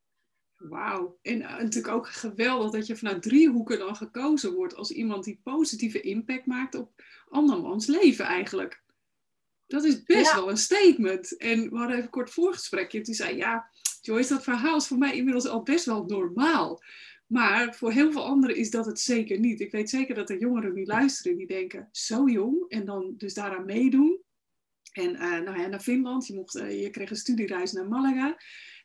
Wauw. 0.56 1.18
En 1.22 1.38
natuurlijk 1.38 1.94
ook 1.94 2.08
geweldig 2.08 2.70
dat 2.70 2.86
je 2.86 2.96
vanuit 2.96 3.22
drie 3.22 3.48
hoeken 3.48 3.78
dan 3.78 3.96
gekozen 3.96 4.54
wordt 4.54 4.74
als 4.74 4.90
iemand 4.90 5.24
die 5.24 5.40
positieve 5.42 6.00
impact 6.00 6.46
maakt 6.46 6.74
op 6.74 7.02
andermans 7.28 7.86
leven 7.86 8.24
eigenlijk. 8.24 8.82
Dat 9.66 9.84
is 9.84 10.02
best 10.02 10.30
ja. 10.30 10.34
wel 10.34 10.50
een 10.50 10.56
statement. 10.56 11.36
En 11.36 11.70
we 11.70 11.76
hadden 11.76 11.90
even 11.90 12.04
een 12.04 12.10
kort 12.10 12.30
voorgesprekje. 12.30 13.00
Toen 13.00 13.14
zei 13.14 13.36
ja, 13.36 13.70
Joyce, 14.00 14.34
dat 14.34 14.42
verhaal 14.42 14.76
is 14.76 14.86
voor 14.86 14.98
mij 14.98 15.16
inmiddels 15.16 15.46
al 15.46 15.62
best 15.62 15.84
wel 15.84 16.04
normaal. 16.04 16.82
Maar 17.26 17.74
voor 17.74 17.92
heel 17.92 18.12
veel 18.12 18.24
anderen 18.24 18.56
is 18.56 18.70
dat 18.70 18.86
het 18.86 19.00
zeker 19.00 19.38
niet. 19.38 19.60
Ik 19.60 19.70
weet 19.70 19.90
zeker 19.90 20.14
dat 20.14 20.30
er 20.30 20.38
jongeren 20.38 20.74
die 20.74 20.86
luisteren 20.86 21.36
die 21.36 21.46
denken, 21.46 21.88
zo 21.92 22.28
jong, 22.28 22.68
en 22.68 22.84
dan 22.84 23.14
dus 23.16 23.34
daaraan 23.34 23.64
meedoen. 23.64 24.22
En 24.92 25.14
uh, 25.14 25.38
nou 25.38 25.68
naar 25.68 25.80
Finland, 25.80 26.26
je, 26.26 26.34
mocht, 26.34 26.56
uh, 26.56 26.82
je 26.82 26.90
kreeg 26.90 27.10
een 27.10 27.16
studiereis 27.16 27.72
naar 27.72 27.88
Malaga. 27.88 28.36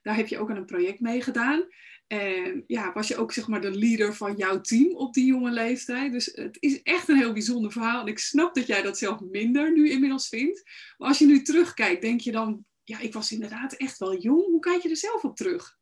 Daar 0.01 0.15
heb 0.15 0.27
je 0.27 0.37
ook 0.37 0.49
aan 0.49 0.57
een 0.57 0.65
project 0.65 0.99
mee 0.99 1.21
gedaan. 1.21 1.67
En 2.07 2.63
ja, 2.67 2.93
was 2.93 3.07
je 3.07 3.17
ook 3.17 3.31
zeg 3.31 3.47
maar 3.47 3.61
de 3.61 3.77
leader 3.77 4.15
van 4.15 4.35
jouw 4.35 4.61
team 4.61 4.95
op 4.95 5.13
die 5.13 5.25
jonge 5.25 5.51
leeftijd. 5.51 6.11
Dus 6.11 6.25
het 6.25 6.57
is 6.59 6.81
echt 6.81 7.07
een 7.07 7.17
heel 7.17 7.33
bijzonder 7.33 7.71
verhaal. 7.71 8.01
En 8.01 8.07
ik 8.07 8.19
snap 8.19 8.55
dat 8.55 8.67
jij 8.67 8.81
dat 8.81 8.97
zelf 8.97 9.19
minder 9.19 9.73
nu 9.73 9.89
inmiddels 9.89 10.27
vindt. 10.27 10.63
Maar 10.97 11.07
als 11.07 11.19
je 11.19 11.25
nu 11.25 11.41
terugkijkt, 11.41 12.01
denk 12.01 12.21
je 12.21 12.31
dan, 12.31 12.65
ja, 12.83 12.99
ik 12.99 13.13
was 13.13 13.31
inderdaad 13.31 13.73
echt 13.73 13.97
wel 13.97 14.17
jong. 14.17 14.45
Hoe 14.45 14.59
kijk 14.59 14.81
je 14.81 14.89
er 14.89 14.97
zelf 14.97 15.23
op 15.23 15.35
terug? 15.35 15.77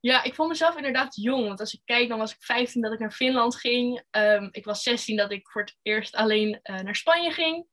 Ja, 0.00 0.22
ik 0.22 0.34
vond 0.34 0.48
mezelf 0.48 0.76
inderdaad 0.76 1.16
jong. 1.16 1.46
Want 1.46 1.60
als 1.60 1.74
ik 1.74 1.80
kijk, 1.84 2.08
dan 2.08 2.18
was 2.18 2.32
ik 2.32 2.42
15 2.42 2.82
dat 2.82 2.92
ik 2.92 2.98
naar 2.98 3.12
Finland 3.12 3.56
ging. 3.56 4.02
Um, 4.10 4.48
ik 4.50 4.64
was 4.64 4.82
16 4.82 5.16
dat 5.16 5.32
ik 5.32 5.48
voor 5.48 5.60
het 5.60 5.76
eerst 5.82 6.14
alleen 6.14 6.60
uh, 6.62 6.80
naar 6.80 6.96
Spanje 6.96 7.30
ging. 7.30 7.66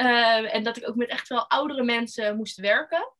Uh, 0.00 0.54
en 0.54 0.62
dat 0.62 0.76
ik 0.76 0.88
ook 0.88 0.96
met 0.96 1.08
echt 1.08 1.28
wel 1.28 1.48
oudere 1.50 1.82
mensen 1.82 2.36
moest 2.36 2.56
werken 2.56 3.12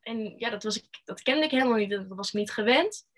en 0.00 0.34
ja, 0.36 0.50
dat, 0.50 0.62
was 0.62 0.76
ik, 0.76 1.00
dat 1.04 1.22
kende 1.22 1.44
ik 1.44 1.50
helemaal 1.50 1.76
niet. 1.76 1.90
Dat 1.90 2.06
was 2.08 2.28
ik 2.28 2.34
niet 2.34 2.50
gewend. 2.50 3.08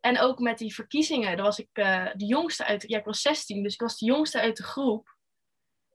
En 0.00 0.20
ook 0.20 0.38
met 0.38 0.58
die 0.58 0.74
verkiezingen, 0.74 1.36
daar 1.36 1.44
was 1.44 1.58
ik 1.58 1.68
uh, 1.72 2.08
de 2.14 2.26
jongste 2.26 2.64
uit. 2.64 2.84
Ja, 2.86 2.98
ik 2.98 3.04
was 3.04 3.20
16, 3.20 3.62
dus 3.62 3.74
ik 3.74 3.80
was 3.80 3.98
de 3.98 4.06
jongste 4.06 4.40
uit 4.40 4.56
de 4.56 4.62
groep. 4.62 5.16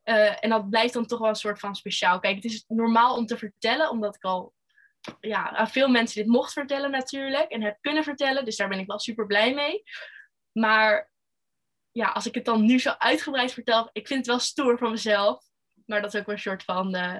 Uh, 0.03 0.43
en 0.43 0.49
dat 0.49 0.69
blijft 0.69 0.93
dan 0.93 1.05
toch 1.05 1.19
wel 1.19 1.29
een 1.29 1.35
soort 1.35 1.59
van 1.59 1.75
speciaal. 1.75 2.19
Kijk, 2.19 2.35
het 2.35 2.45
is 2.45 2.63
normaal 2.67 3.15
om 3.15 3.25
te 3.25 3.37
vertellen, 3.37 3.89
omdat 3.89 4.15
ik 4.15 4.23
al 4.23 4.53
ja, 5.19 5.49
aan 5.49 5.69
veel 5.69 5.89
mensen 5.89 6.21
dit 6.21 6.31
mocht 6.31 6.53
vertellen 6.53 6.91
natuurlijk. 6.91 7.51
En 7.51 7.61
heb 7.61 7.77
kunnen 7.81 8.03
vertellen, 8.03 8.45
dus 8.45 8.55
daar 8.55 8.69
ben 8.69 8.79
ik 8.79 8.87
wel 8.87 8.99
super 8.99 9.25
blij 9.25 9.53
mee. 9.53 9.83
Maar 10.51 11.11
ja, 11.91 12.07
als 12.11 12.25
ik 12.25 12.35
het 12.35 12.45
dan 12.45 12.65
nu 12.65 12.79
zo 12.79 12.89
uitgebreid 12.89 13.53
vertel, 13.53 13.89
ik 13.91 14.07
vind 14.07 14.19
het 14.19 14.27
wel 14.27 14.39
stoer 14.39 14.77
van 14.77 14.91
mezelf. 14.91 15.48
Maar 15.89 16.01
dat 16.01 16.13
is 16.13 16.19
ook 16.19 16.25
wel 16.25 16.35
een 16.35 16.41
soort 16.41 16.63
van 16.63 16.95
uh, 16.95 17.17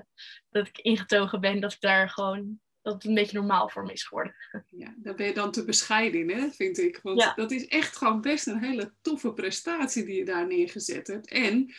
dat 0.50 0.68
ik 0.68 0.78
ingetogen 0.78 1.42
ben, 1.42 1.60
dat 1.60 1.74
ik 1.74 1.82
daar 1.82 2.10
gewoon 2.10 2.60
dat 2.82 2.94
het 2.94 3.06
een 3.06 3.14
beetje 3.14 3.38
normaal 3.38 3.70
voor 3.70 3.84
me 3.84 3.92
is 3.92 4.04
geworden. 4.04 4.36
Ja, 4.68 4.94
daar 4.98 5.16
ben 5.16 5.26
je 5.26 5.34
dan 5.34 5.52
te 5.52 5.66
bescheiden 5.66 6.20
in, 6.20 6.30
hè, 6.30 6.50
vind 6.52 6.78
ik. 6.78 7.00
Want 7.04 7.22
ja. 7.22 7.34
dat 7.34 7.52
is 7.52 7.68
echt 7.68 7.98
gewoon 7.98 8.22
best 8.22 8.48
een 8.48 8.64
hele 8.64 8.94
toffe 9.02 9.34
prestatie 9.34 10.06
die 10.06 10.16
je 10.16 10.26
daar 10.26 10.48
neergezet 10.48 11.08
hebt. 11.08 11.30
En 11.30 11.74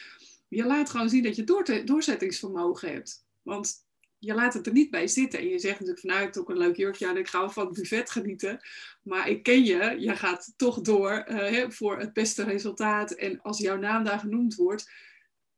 je 0.49 0.65
laat 0.65 0.91
gewoon 0.91 1.09
zien 1.09 1.23
dat 1.23 1.37
je 1.37 1.45
door 1.45 1.85
doorzettingsvermogen 1.85 2.93
hebt. 2.93 3.25
Want 3.43 3.75
je 4.19 4.35
laat 4.35 4.55
het 4.55 4.67
er 4.67 4.73
niet 4.73 4.91
bij 4.91 5.07
zitten. 5.07 5.39
En 5.39 5.49
je 5.49 5.59
zegt 5.59 5.81
natuurlijk 5.81 6.07
vanuit 6.07 6.39
ook 6.39 6.49
een 6.49 6.59
leuk 6.59 6.77
jurkje 6.77 7.09
aan, 7.09 7.17
ik 7.17 7.29
ga 7.29 7.49
van 7.49 7.67
het 7.67 7.75
buffet 7.75 8.11
genieten. 8.11 8.61
Maar 9.03 9.29
ik 9.29 9.43
ken 9.43 9.65
je, 9.65 9.97
je 9.99 10.17
gaat 10.17 10.53
toch 10.57 10.81
door 10.81 11.27
uh, 11.29 11.37
hè, 11.37 11.71
voor 11.71 11.99
het 11.99 12.13
beste 12.13 12.45
resultaat. 12.45 13.11
En 13.11 13.43
als 13.43 13.59
jouw 13.59 13.77
naam 13.77 14.05
daar 14.05 14.19
genoemd 14.19 14.55
wordt, 14.55 14.91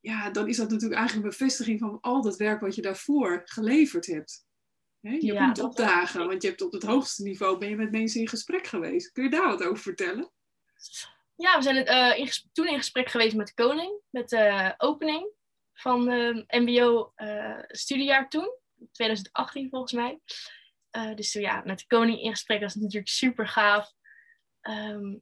ja, 0.03 0.31
dan 0.31 0.49
is 0.49 0.57
dat 0.57 0.71
natuurlijk 0.71 1.01
eigenlijk 1.01 1.27
een 1.27 1.39
bevestiging 1.39 1.79
van 1.79 1.99
al 2.01 2.23
dat 2.23 2.37
werk 2.37 2.61
wat 2.61 2.75
je 2.75 2.83
daarvoor 2.83 3.43
geleverd 3.45 4.07
hebt. 4.07 4.47
Je 5.01 5.25
Ja, 5.25 5.45
komt 5.45 5.61
opdagen, 5.61 6.27
want 6.27 6.43
je 6.43 6.49
hebt 6.49 6.63
op 6.63 6.73
het 6.73 6.83
hoogste 6.83 7.23
niveau 7.23 7.59
ben 7.59 7.69
je 7.69 7.77
met 7.77 7.91
mensen 7.91 8.21
in 8.21 8.29
gesprek 8.29 8.67
geweest. 8.67 9.13
Kun 9.13 9.25
je 9.25 9.31
daar 9.31 9.47
wat 9.47 9.63
over 9.63 9.83
vertellen? 9.83 10.33
Ja, 11.37 11.57
we 11.57 11.63
zijn 11.63 11.77
het, 11.77 11.87
eh, 11.87 12.19
in 12.19 12.31
toen 12.53 12.67
in 12.67 12.79
gesprek 12.79 13.09
geweest 13.09 13.37
met 13.37 13.47
de 13.47 13.55
koning, 13.55 14.01
met 14.11 14.29
de 14.29 14.75
opening 14.77 15.31
van 15.73 16.05
de 16.05 16.45
MBO-studiejaar 16.49 18.29
toen, 18.29 18.57
2018 18.93 19.69
volgens 19.69 19.93
mij. 19.93 20.21
Eh, 20.91 21.15
dus 21.15 21.33
toen 21.33 21.43
ja, 21.43 21.63
met 21.65 21.79
de 21.79 21.87
koning 21.87 22.21
in 22.21 22.31
gesprek, 22.31 22.61
dat 22.61 22.69
is 22.69 22.75
natuurlijk 22.75 23.09
super 23.09 23.49
gaaf. 23.49 23.93
Ehm, 24.61 25.17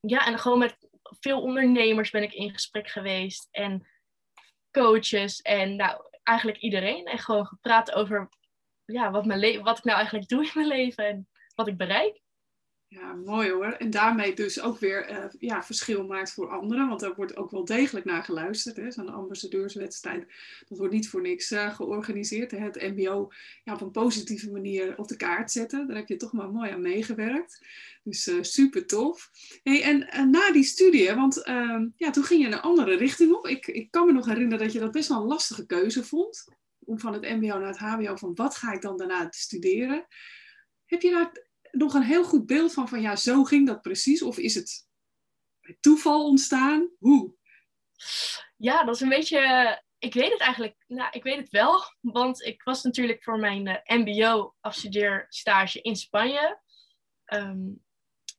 ja, 0.00 0.26
en 0.26 0.38
gewoon 0.38 0.58
met 0.58 0.76
veel 1.02 1.42
ondernemers 1.42 2.10
ben 2.10 2.22
ik 2.22 2.32
in 2.32 2.52
gesprek 2.52 2.88
geweest 2.88 3.48
en 3.50 3.86
coaches 4.72 5.40
en 5.40 5.76
nou, 5.76 6.02
eigenlijk 6.22 6.58
iedereen. 6.58 7.06
En 7.06 7.18
gewoon 7.18 7.46
gepraat 7.46 7.92
over 7.92 8.28
ja, 8.84 9.10
wat, 9.10 9.24
mijn 9.24 9.40
le- 9.40 9.62
wat 9.62 9.78
ik 9.78 9.84
nou 9.84 9.96
eigenlijk 9.96 10.28
doe 10.28 10.44
in 10.44 10.50
mijn 10.54 10.66
leven 10.66 11.06
en 11.06 11.28
wat 11.54 11.66
ik 11.68 11.76
bereik. 11.76 12.20
Ja, 12.92 13.12
mooi 13.14 13.50
hoor. 13.50 13.72
En 13.72 13.90
daarmee 13.90 14.34
dus 14.34 14.60
ook 14.60 14.78
weer 14.78 15.04
eh, 15.06 15.24
ja, 15.38 15.62
verschil 15.62 16.06
maakt 16.06 16.32
voor 16.32 16.48
anderen. 16.48 16.88
Want 16.88 17.00
daar 17.00 17.14
wordt 17.14 17.36
ook 17.36 17.50
wel 17.50 17.64
degelijk 17.64 18.04
naar 18.04 18.24
geluisterd. 18.24 18.94
Zo'n 18.94 19.08
ambassadeurswedstrijd. 19.08 20.26
Dat 20.68 20.78
wordt 20.78 20.92
niet 20.92 21.08
voor 21.08 21.20
niks 21.20 21.50
eh, 21.50 21.74
georganiseerd. 21.74 22.50
Het 22.50 22.82
MBO 22.96 23.30
ja, 23.64 23.72
op 23.72 23.80
een 23.80 23.90
positieve 23.90 24.50
manier 24.50 24.98
op 24.98 25.08
de 25.08 25.16
kaart 25.16 25.50
zetten. 25.50 25.86
Daar 25.86 25.96
heb 25.96 26.08
je 26.08 26.16
toch 26.16 26.32
maar 26.32 26.50
mooi 26.50 26.70
aan 26.70 26.80
meegewerkt. 26.80 27.66
Dus 28.02 28.26
eh, 28.26 28.36
super 28.40 28.86
tof. 28.86 29.30
Hey, 29.62 29.82
en 29.82 30.30
na 30.30 30.52
die 30.52 30.64
studie, 30.64 31.14
want 31.14 31.42
ehm, 31.42 31.88
ja, 31.96 32.10
toen 32.10 32.24
ging 32.24 32.40
je 32.40 32.46
een 32.46 32.60
andere 32.60 32.96
richting 32.96 33.32
op. 33.32 33.46
Ik, 33.46 33.66
ik 33.66 33.90
kan 33.90 34.06
me 34.06 34.12
nog 34.12 34.26
herinneren 34.26 34.64
dat 34.64 34.72
je 34.72 34.80
dat 34.80 34.92
best 34.92 35.08
wel 35.08 35.20
een 35.20 35.26
lastige 35.26 35.66
keuze 35.66 36.04
vond. 36.04 36.44
Om 36.78 36.98
van 36.98 37.12
het 37.12 37.22
MBO 37.22 37.58
naar 37.58 37.68
het 37.68 37.78
HBO, 37.78 38.16
van 38.16 38.34
wat 38.34 38.56
ga 38.56 38.72
ik 38.72 38.82
dan 38.82 38.96
daarna 38.96 39.26
studeren? 39.30 40.06
Heb 40.84 41.02
je 41.02 41.10
daar 41.10 41.50
nog 41.72 41.94
een 41.94 42.02
heel 42.02 42.24
goed 42.24 42.46
beeld 42.46 42.72
van, 42.72 42.88
van 42.88 43.00
ja, 43.00 43.16
zo 43.16 43.44
ging 43.44 43.66
dat 43.66 43.82
precies? 43.82 44.22
Of 44.22 44.38
is 44.38 44.54
het 44.54 44.88
bij 45.60 45.76
toeval 45.80 46.24
ontstaan? 46.24 46.90
Hoe? 46.98 47.34
Ja, 48.56 48.84
dat 48.84 48.94
is 48.94 49.00
een 49.00 49.08
beetje. 49.08 49.82
Ik 49.98 50.14
weet 50.14 50.32
het 50.32 50.40
eigenlijk. 50.40 50.76
Nou, 50.86 51.10
ik 51.10 51.22
weet 51.22 51.36
het 51.36 51.50
wel. 51.50 51.82
Want 52.00 52.42
ik 52.42 52.62
was 52.62 52.82
natuurlijk 52.82 53.22
voor 53.22 53.38
mijn 53.38 53.66
eh, 53.66 53.96
MBO-afstudeerstage 53.98 55.80
in 55.80 55.96
Spanje. 55.96 56.60
Ehm, 57.24 57.68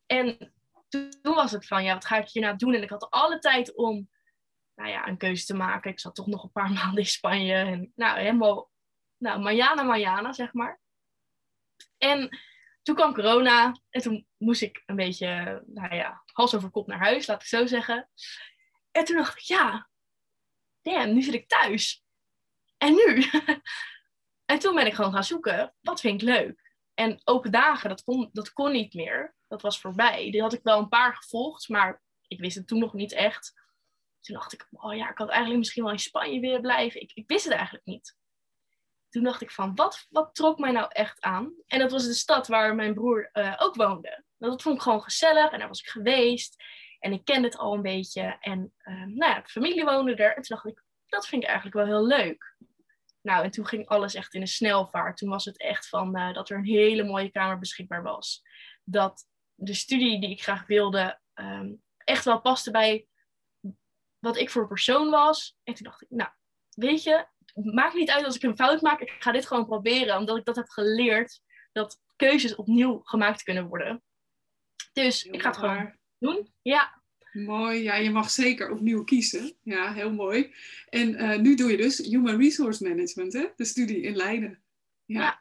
en 0.05 0.53
toen 0.89 1.33
was 1.35 1.51
het 1.51 1.67
van, 1.67 1.83
ja, 1.83 1.93
wat 1.93 2.05
ga 2.05 2.17
ik 2.17 2.29
hier 2.29 2.43
nou 2.43 2.55
doen? 2.55 2.73
En 2.73 2.83
ik 2.83 2.89
had 2.89 3.09
alle 3.09 3.39
tijd 3.39 3.75
om, 3.75 4.09
nou 4.75 4.89
ja, 4.89 5.07
een 5.07 5.17
keuze 5.17 5.45
te 5.45 5.55
maken. 5.55 5.91
Ik 5.91 5.99
zat 5.99 6.15
toch 6.15 6.27
nog 6.27 6.43
een 6.43 6.51
paar 6.51 6.71
maanden 6.79 6.97
in 6.97 7.05
Spanje. 7.05 7.53
En 7.53 7.91
nou, 7.95 8.19
helemaal, 8.19 8.71
nou, 9.17 9.41
manjana, 9.41 9.83
manjana, 9.83 10.33
zeg 10.33 10.53
maar. 10.53 10.81
En 11.97 12.39
toen 12.83 12.95
kwam 12.95 13.13
corona. 13.13 13.75
En 13.89 14.01
toen 14.01 14.27
moest 14.37 14.61
ik 14.61 14.83
een 14.85 14.95
beetje, 14.95 15.63
nou 15.65 15.95
ja, 15.95 16.23
hals 16.25 16.55
over 16.55 16.69
kop 16.69 16.87
naar 16.87 16.99
huis, 16.99 17.27
laat 17.27 17.41
ik 17.41 17.47
zo 17.47 17.65
zeggen. 17.65 18.09
En 18.91 19.05
toen 19.05 19.15
dacht 19.15 19.37
ik, 19.37 19.43
ja, 19.43 19.89
damn, 20.81 21.13
nu 21.13 21.21
zit 21.21 21.33
ik 21.33 21.47
thuis. 21.47 22.03
En 22.77 22.93
nu? 22.93 23.25
en 24.51 24.59
toen 24.59 24.75
ben 24.75 24.85
ik 24.85 24.93
gewoon 24.93 25.13
gaan 25.13 25.23
zoeken, 25.23 25.75
wat 25.81 25.99
vind 25.99 26.21
ik 26.21 26.27
leuk? 26.27 26.71
En 26.93 27.21
open 27.23 27.51
dagen, 27.51 27.89
dat 27.89 28.03
kon, 28.03 28.29
dat 28.31 28.53
kon 28.53 28.71
niet 28.71 28.93
meer. 28.93 29.35
Dat 29.47 29.61
was 29.61 29.79
voorbij. 29.79 30.31
Die 30.31 30.41
had 30.41 30.53
ik 30.53 30.63
wel 30.63 30.79
een 30.79 30.89
paar 30.89 31.15
gevolgd, 31.15 31.69
maar 31.69 32.01
ik 32.27 32.39
wist 32.39 32.55
het 32.55 32.67
toen 32.67 32.79
nog 32.79 32.93
niet 32.93 33.11
echt. 33.11 33.53
Toen 34.19 34.35
dacht 34.35 34.53
ik, 34.53 34.67
oh 34.71 34.95
ja, 34.95 35.09
ik 35.09 35.17
had 35.17 35.29
eigenlijk 35.29 35.59
misschien 35.59 35.83
wel 35.83 35.91
in 35.91 35.99
Spanje 35.99 36.39
willen 36.39 36.61
blijven. 36.61 37.01
Ik, 37.01 37.11
ik 37.13 37.27
wist 37.27 37.43
het 37.43 37.53
eigenlijk 37.53 37.85
niet. 37.85 38.17
Toen 39.13 39.23
dacht 39.23 39.41
ik 39.41 39.51
van, 39.51 39.75
wat, 39.75 40.07
wat 40.09 40.35
trok 40.35 40.59
mij 40.59 40.71
nou 40.71 40.87
echt 40.89 41.21
aan? 41.21 41.53
En 41.67 41.79
dat 41.79 41.91
was 41.91 42.05
de 42.05 42.13
stad 42.13 42.47
waar 42.47 42.75
mijn 42.75 42.93
broer 42.93 43.29
eh, 43.31 43.55
ook 43.57 43.75
woonde. 43.75 44.23
Dat 44.37 44.61
vond 44.61 44.75
ik 44.75 44.81
gewoon 44.81 45.03
gezellig 45.03 45.51
en 45.51 45.59
daar 45.59 45.67
was 45.67 45.79
ik 45.79 45.87
geweest. 45.87 46.63
En 46.99 47.13
ik 47.13 47.25
kende 47.25 47.47
het 47.47 47.57
al 47.57 47.73
een 47.73 47.81
beetje. 47.81 48.37
En 48.39 48.73
eh, 48.77 48.93
nou 48.93 49.31
ja, 49.31 49.41
de 49.41 49.49
familie 49.49 49.83
woonde 49.83 50.15
er. 50.15 50.35
En 50.35 50.41
toen 50.41 50.55
dacht 50.55 50.65
ik, 50.65 50.83
dat 51.07 51.27
vind 51.27 51.41
ik 51.41 51.47
eigenlijk 51.47 51.77
wel 51.77 51.85
heel 51.85 52.05
leuk. 52.07 52.55
Nou, 53.21 53.43
en 53.43 53.51
toen 53.51 53.67
ging 53.67 53.87
alles 53.87 54.13
echt 54.13 54.33
in 54.33 54.41
een 54.41 54.47
snelvaart. 54.47 55.17
Toen 55.17 55.29
was 55.29 55.45
het 55.45 55.59
echt 55.59 55.87
van 55.87 56.15
eh, 56.15 56.33
dat 56.33 56.49
er 56.49 56.57
een 56.57 56.65
hele 56.65 57.03
mooie 57.03 57.31
kamer 57.31 57.59
beschikbaar 57.59 58.03
was. 58.03 58.41
Dat 58.83 59.27
de 59.55 59.73
studie 59.73 60.21
die 60.21 60.29
ik 60.29 60.43
graag 60.43 60.65
wilde 60.67 61.19
ehm, 61.33 61.73
echt 61.97 62.25
wel 62.25 62.41
paste 62.41 62.71
bij 62.71 63.07
wat 64.19 64.37
ik 64.37 64.49
voor 64.49 64.67
persoon 64.67 65.09
was. 65.09 65.57
En 65.63 65.73
toen 65.73 65.85
dacht 65.85 66.01
ik, 66.01 66.09
nou, 66.09 66.29
weet 66.69 67.03
je, 67.03 67.27
maakt 67.53 67.95
niet 67.95 68.09
uit 68.09 68.25
als 68.25 68.35
ik 68.35 68.43
een 68.43 68.55
fout 68.55 68.81
maak. 68.81 68.99
Ik 68.99 69.15
ga 69.19 69.31
dit 69.31 69.45
gewoon 69.45 69.65
proberen, 69.65 70.17
omdat 70.17 70.37
ik 70.37 70.45
dat 70.45 70.55
heb 70.55 70.69
geleerd. 70.69 71.41
Dat 71.71 71.99
keuzes 72.15 72.55
opnieuw 72.55 73.01
gemaakt 73.03 73.43
kunnen 73.43 73.67
worden. 73.67 74.03
Dus 74.93 75.23
ik 75.23 75.41
ga 75.41 75.47
het 75.47 75.57
gewoon 75.57 75.95
doen. 76.17 76.53
Ja, 76.61 77.03
Mooi, 77.33 77.83
ja, 77.83 77.95
je 77.95 78.09
mag 78.09 78.29
zeker 78.29 78.71
opnieuw 78.71 79.03
kiezen. 79.03 79.53
Ja, 79.61 79.93
heel 79.93 80.13
mooi. 80.13 80.53
En 80.89 81.15
eh, 81.15 81.39
nu 81.39 81.55
doe 81.55 81.71
je 81.71 81.77
dus 81.77 81.97
Human 81.97 82.37
Resource 82.37 82.87
Management, 82.87 83.33
hè? 83.33 83.45
de 83.55 83.65
studie 83.65 84.01
in 84.01 84.15
Leiden. 84.15 84.63
Ja. 85.05 85.21
Ja. 85.21 85.39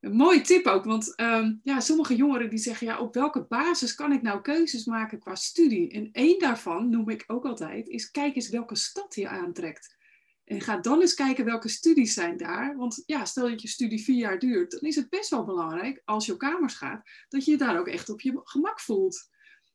Een 0.00 0.16
mooie 0.16 0.40
tip 0.40 0.66
ook, 0.66 0.84
want 0.84 1.14
ehm, 1.14 1.54
ja, 1.62 1.80
sommige 1.80 2.16
jongeren 2.16 2.50
die 2.50 2.58
zeggen, 2.58 2.86
ja, 2.86 2.98
op 2.98 3.14
welke 3.14 3.44
basis 3.48 3.94
kan 3.94 4.12
ik 4.12 4.22
nou 4.22 4.40
keuzes 4.40 4.84
maken 4.84 5.18
qua 5.18 5.34
studie? 5.34 5.90
En 5.90 6.08
één 6.12 6.38
daarvan, 6.38 6.90
noem 6.90 7.08
ik 7.08 7.24
ook 7.26 7.44
altijd, 7.44 7.88
is 7.88 8.10
kijk 8.10 8.34
eens 8.34 8.48
welke 8.48 8.76
stad 8.76 9.14
je 9.14 9.28
aantrekt. 9.28 9.96
En 10.44 10.60
ga 10.60 10.76
dan 10.76 11.00
eens 11.00 11.14
kijken 11.14 11.44
welke 11.44 11.68
studies 11.68 12.14
zijn 12.14 12.36
daar. 12.36 12.76
Want 12.76 13.02
ja, 13.06 13.24
stel 13.24 13.48
dat 13.48 13.62
je 13.62 13.68
studie 13.68 14.04
vier 14.04 14.16
jaar 14.16 14.38
duurt, 14.38 14.70
dan 14.70 14.80
is 14.80 14.96
het 14.96 15.08
best 15.08 15.30
wel 15.30 15.44
belangrijk, 15.44 16.02
als 16.04 16.26
je 16.26 16.32
op 16.32 16.38
kamers 16.38 16.74
gaat, 16.74 17.10
dat 17.28 17.44
je 17.44 17.50
je 17.50 17.56
daar 17.56 17.78
ook 17.78 17.88
echt 17.88 18.08
op 18.08 18.20
je 18.20 18.40
gemak 18.42 18.80
voelt. 18.80 19.28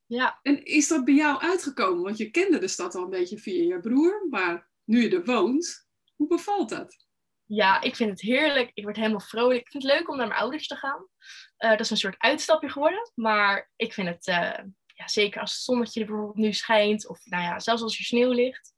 ja, 0.06 0.40
En 0.42 0.64
is 0.64 0.88
dat 0.88 1.06
bij 1.06 1.14
jou 1.14 1.42
uitgekomen? 1.42 2.04
Want 2.04 2.18
je 2.18 2.32
kende 2.32 2.60
de 2.60 2.68
stad 2.68 2.96
al 2.96 3.04
een 3.04 3.10
beetje 3.10 3.38
via 3.38 3.76
je 3.76 3.80
broer, 3.80 4.28
maar 4.30 4.70
nu 4.84 5.02
je 5.02 5.10
er 5.10 5.26
woont, 5.26 5.88
hoe 6.16 6.28
bevalt 6.28 6.70
dat? 6.70 7.08
ja, 7.48 7.82
ik 7.82 7.96
vind 7.96 8.10
het 8.10 8.22
heerlijk. 8.22 8.72
Ik 8.74 8.84
word 8.84 8.96
helemaal 8.96 9.20
vrolijk. 9.20 9.60
Ik 9.60 9.72
vind 9.72 9.84
het 9.84 9.92
leuk 9.92 10.10
om 10.10 10.18
naar 10.18 10.28
mijn 10.28 10.40
ouders 10.40 10.68
te 10.68 10.76
gaan. 10.76 11.08
Eh, 11.58 11.70
dat 11.70 11.80
is 11.80 11.90
een 11.90 11.98
soort 11.98 12.16
uitstapje 12.18 12.70
geworden. 12.70 13.12
Maar 13.16 13.72
ik 13.76 13.94
vind 13.94 14.08
het, 14.08 14.28
eh, 14.28 14.64
ja, 14.86 15.08
zeker 15.08 15.42
als 15.42 15.52
het 15.52 15.62
zonnetje 15.62 16.00
er 16.00 16.06
bijvoorbeeld 16.06 16.38
nu 16.38 16.54
schijnt. 16.54 17.08
Of 17.08 17.26
nou 17.26 17.44
ja, 17.44 17.60
zelfs 17.60 17.82
als 17.82 17.98
er 17.98 18.04
sneeuw 18.04 18.32
ligt. 18.32 18.74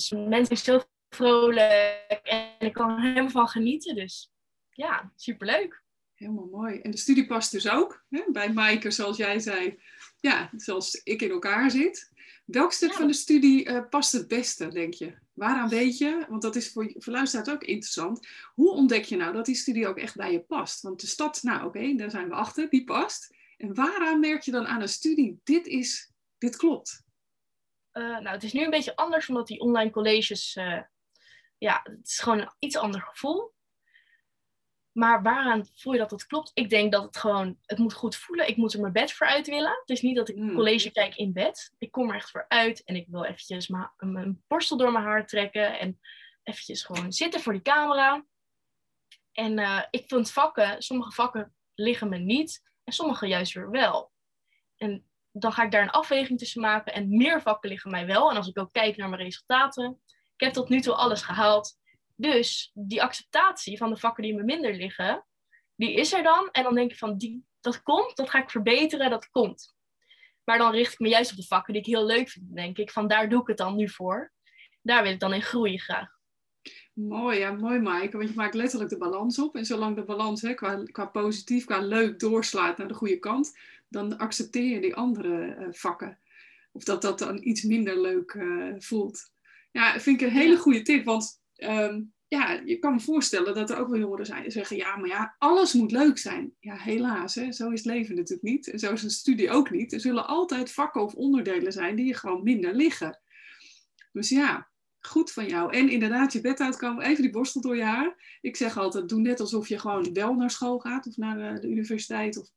Dus 0.00 0.10
mensen 0.10 0.56
zijn 0.56 0.80
zo 0.80 0.86
vrolijk. 1.08 2.20
En 2.22 2.48
ik 2.58 2.72
kan 2.72 2.90
er 2.90 3.00
helemaal 3.00 3.30
van 3.30 3.48
genieten. 3.48 3.94
Dus 3.94 4.32
ja, 4.70 5.12
superleuk. 5.16 5.82
Helemaal 6.14 6.48
mooi. 6.52 6.80
En 6.80 6.90
de 6.90 6.96
studie 6.96 7.26
past 7.26 7.50
dus 7.50 7.68
ook 7.70 8.04
hè? 8.08 8.22
bij 8.32 8.52
Maaike, 8.52 8.90
zoals 8.90 9.16
jij 9.16 9.38
zei. 9.38 9.80
Ja, 10.20 10.50
zoals 10.56 11.00
ik 11.04 11.22
in 11.22 11.30
elkaar 11.30 11.70
zit. 11.70 12.10
Welk 12.44 12.72
stuk 12.72 12.90
Ja. 12.90 12.96
van 12.96 13.06
de 13.06 13.12
studie 13.12 13.64
eh, 13.64 13.88
past 13.88 14.12
het 14.12 14.28
beste, 14.28 14.68
denk 14.68 14.94
je? 14.94 15.14
Waaraan 15.32 15.68
weet 15.68 15.98
je, 15.98 16.26
want 16.28 16.42
dat 16.42 16.56
is 16.56 16.72
voor, 16.72 16.94
voor 16.96 17.12
luisteraars 17.12 17.48
ook 17.50 17.64
interessant. 17.64 18.26
Hoe 18.54 18.70
ontdek 18.70 19.04
je 19.04 19.16
nou 19.16 19.32
dat 19.32 19.46
die 19.46 19.54
studie 19.54 19.88
ook 19.88 19.98
echt 19.98 20.16
bij 20.16 20.32
je 20.32 20.40
past? 20.40 20.82
Want 20.82 21.00
de 21.00 21.06
stad, 21.06 21.42
nou 21.42 21.66
oké, 21.66 21.94
daar 21.94 22.10
zijn 22.10 22.28
we 22.28 22.34
achter, 22.34 22.68
die 22.70 22.84
past. 22.84 23.34
En 23.56 23.74
waaraan 23.74 24.20
merk 24.20 24.42
je 24.42 24.50
dan 24.50 24.66
aan 24.66 24.80
een 24.80 24.88
studie, 24.88 25.40
dit, 25.44 25.66
is, 25.66 26.12
dit 26.38 26.56
klopt? 26.56 27.08
Eh, 27.92 28.02
nou, 28.02 28.28
het 28.28 28.42
is 28.42 28.52
nu 28.52 28.64
een 28.64 28.70
beetje 28.70 28.96
anders 28.96 29.28
omdat 29.28 29.46
die 29.46 29.60
online 29.60 29.90
colleges, 29.90 30.56
eh, 30.56 30.82
ja, 31.58 31.80
het 31.82 32.06
is 32.08 32.18
gewoon 32.18 32.40
een 32.40 32.52
iets 32.58 32.76
ander 32.76 33.02
gevoel. 33.02 33.52
Maar 34.92 35.22
waaraan 35.22 35.66
voel 35.74 35.92
je 35.92 35.98
dat 35.98 36.10
het 36.10 36.26
klopt? 36.26 36.50
Ik 36.54 36.70
denk 36.70 36.92
dat 36.92 37.02
het 37.02 37.16
gewoon, 37.16 37.58
het 37.66 37.78
moet 37.78 37.92
goed 37.92 38.16
voelen. 38.16 38.48
Ik 38.48 38.56
moet 38.56 38.74
er 38.74 38.80
mijn 38.80 38.92
bed 38.92 39.12
voor 39.12 39.26
uit 39.26 39.46
willen. 39.46 39.78
Het 39.80 39.90
is 39.90 40.02
niet 40.02 40.16
dat 40.16 40.28
ik 40.28 40.36
Mm. 40.36 40.54
college 40.54 40.90
kijk 40.90 41.16
in 41.16 41.32
bed. 41.32 41.74
Ik 41.78 41.90
kom 41.90 42.08
er 42.08 42.14
echt 42.14 42.30
voor 42.30 42.44
uit 42.48 42.84
en 42.84 42.96
ik 42.96 43.06
wil 43.08 43.24
eventjes 43.24 43.68
mijn 43.96 44.44
borstel 44.46 44.76
door 44.76 44.92
mijn 44.92 45.04
haar 45.04 45.26
trekken 45.26 45.78
en 45.78 46.00
eventjes 46.42 46.82
gewoon 46.82 47.12
zitten 47.12 47.40
voor 47.40 47.52
die 47.52 47.62
camera. 47.62 48.26
En 49.32 49.58
eh, 49.58 49.82
ik 49.90 50.04
vind 50.08 50.30
vakken, 50.30 50.82
sommige 50.82 51.12
vakken 51.12 51.54
liggen 51.74 52.08
me 52.08 52.18
niet 52.18 52.62
en 52.84 52.92
sommige 52.92 53.26
juist 53.26 53.52
weer 53.52 53.70
wel. 53.70 54.12
En 54.76 55.09
dan 55.32 55.52
ga 55.52 55.62
ik 55.62 55.70
daar 55.70 55.82
een 55.82 55.90
afweging 55.90 56.38
tussen 56.38 56.60
maken. 56.60 56.92
En 56.92 57.16
meer 57.16 57.42
vakken 57.42 57.70
liggen 57.70 57.90
mij 57.90 58.06
wel. 58.06 58.30
En 58.30 58.36
als 58.36 58.48
ik 58.48 58.58
ook 58.58 58.72
kijk 58.72 58.96
naar 58.96 59.08
mijn 59.08 59.22
resultaten, 59.22 60.00
ik 60.36 60.44
heb 60.44 60.52
tot 60.52 60.68
nu 60.68 60.80
toe 60.80 60.94
alles 60.94 61.22
gehaald. 61.22 61.78
Dus 62.14 62.70
die 62.74 63.02
acceptatie 63.02 63.78
van 63.78 63.90
de 63.90 63.96
vakken 63.96 64.22
die 64.22 64.34
me 64.34 64.42
minder 64.42 64.74
liggen, 64.74 65.26
die 65.74 65.94
is 65.94 66.12
er 66.12 66.22
dan. 66.22 66.48
En 66.52 66.62
dan 66.62 66.74
denk 66.74 66.90
ik 66.90 66.98
van, 66.98 67.16
die, 67.16 67.44
dat 67.60 67.82
komt, 67.82 68.16
dat 68.16 68.30
ga 68.30 68.42
ik 68.42 68.50
verbeteren, 68.50 69.10
dat 69.10 69.30
komt. 69.30 69.74
Maar 70.44 70.58
dan 70.58 70.72
richt 70.72 70.92
ik 70.92 70.98
me 70.98 71.08
juist 71.08 71.30
op 71.30 71.36
de 71.36 71.46
vakken 71.46 71.72
die 71.72 71.82
ik 71.82 71.88
heel 71.88 72.06
leuk 72.06 72.28
vind, 72.28 72.54
denk 72.54 72.78
ik. 72.78 72.90
Van 72.90 73.08
daar 73.08 73.28
doe 73.28 73.40
ik 73.40 73.46
het 73.46 73.56
dan 73.56 73.76
nu 73.76 73.88
voor. 73.88 74.32
Daar 74.82 75.02
wil 75.02 75.12
ik 75.12 75.20
dan 75.20 75.34
in 75.34 75.42
groeien 75.42 75.78
graag. 75.78 76.18
Mooi, 76.92 77.38
ja, 77.38 77.52
mooi 77.52 77.80
Maaike, 77.80 78.16
want 78.16 78.28
je 78.28 78.34
maakt 78.34 78.54
letterlijk 78.54 78.90
de 78.90 78.98
balans 78.98 79.38
op. 79.38 79.56
En 79.56 79.64
zolang 79.64 79.96
de 79.96 80.04
balans 80.04 80.42
hè, 80.42 80.54
qua, 80.54 80.82
qua 80.82 81.06
positief, 81.06 81.64
qua 81.64 81.80
leuk 81.80 82.18
doorslaat 82.18 82.78
naar 82.78 82.88
de 82.88 82.94
goede 82.94 83.18
kant, 83.18 83.58
dan 83.90 84.18
accepteer 84.18 84.64
je 84.64 84.80
die 84.80 84.94
andere 84.94 85.54
eh, 85.54 85.66
vakken. 85.70 86.18
Of 86.72 86.84
dat 86.84 87.02
dat 87.02 87.18
dan 87.18 87.38
iets 87.42 87.62
minder 87.62 88.00
leuk 88.00 88.30
eh, 88.30 88.74
voelt. 88.78 89.32
Ja, 89.70 90.00
vind 90.00 90.20
ik 90.20 90.26
een 90.26 90.34
hele 90.34 90.56
goede 90.56 90.82
tip. 90.82 91.04
Want 91.04 91.42
ehm, 91.56 92.02
ja, 92.28 92.60
je 92.64 92.78
kan 92.78 92.92
me 92.92 93.00
voorstellen 93.00 93.54
dat 93.54 93.70
er 93.70 93.78
ook 93.78 93.88
wel 93.88 93.98
jongeren 93.98 94.26
zijn 94.26 94.42
die 94.42 94.50
zeggen, 94.50 94.76
ja, 94.76 94.96
maar 94.96 95.08
ja, 95.08 95.34
alles 95.38 95.72
moet 95.72 95.92
leuk 95.92 96.18
zijn. 96.18 96.54
Ja, 96.60 96.76
helaas, 96.76 97.34
hè, 97.34 97.52
zo 97.52 97.70
is 97.70 97.84
het 97.84 97.92
leven 97.92 98.14
natuurlijk 98.14 98.48
niet. 98.48 98.70
En 98.70 98.78
zo 98.78 98.92
is 98.92 99.02
een 99.02 99.10
studie 99.10 99.50
ook 99.50 99.70
niet. 99.70 99.92
Er 99.92 100.00
zullen 100.00 100.26
altijd 100.26 100.72
vakken 100.72 101.02
of 101.02 101.14
onderdelen 101.14 101.72
zijn 101.72 101.96
die 101.96 102.06
je 102.06 102.14
gewoon 102.14 102.42
minder 102.42 102.74
liggen. 102.74 103.20
Dus 104.12 104.28
ja, 104.28 104.68
goed 105.00 105.32
van 105.32 105.46
jou. 105.46 105.72
En 105.72 105.88
inderdaad, 105.88 106.32
je 106.32 106.40
bed 106.40 106.60
uitkomen, 106.60 107.04
even 107.04 107.22
die 107.22 107.32
borstel 107.32 107.60
door 107.60 107.76
je 107.76 107.82
haar. 107.82 108.38
Ik 108.40 108.56
zeg 108.56 108.78
altijd, 108.78 109.08
doe 109.08 109.20
net 109.20 109.40
alsof 109.40 109.68
je 109.68 109.78
gewoon 109.78 110.12
wel 110.12 110.34
naar 110.34 110.50
school 110.50 110.78
gaat 110.78 111.06
of 111.06 111.16
naar 111.16 111.54
de, 111.54 111.60
de 111.60 111.68
universiteit 111.68 112.38
of 112.38 112.48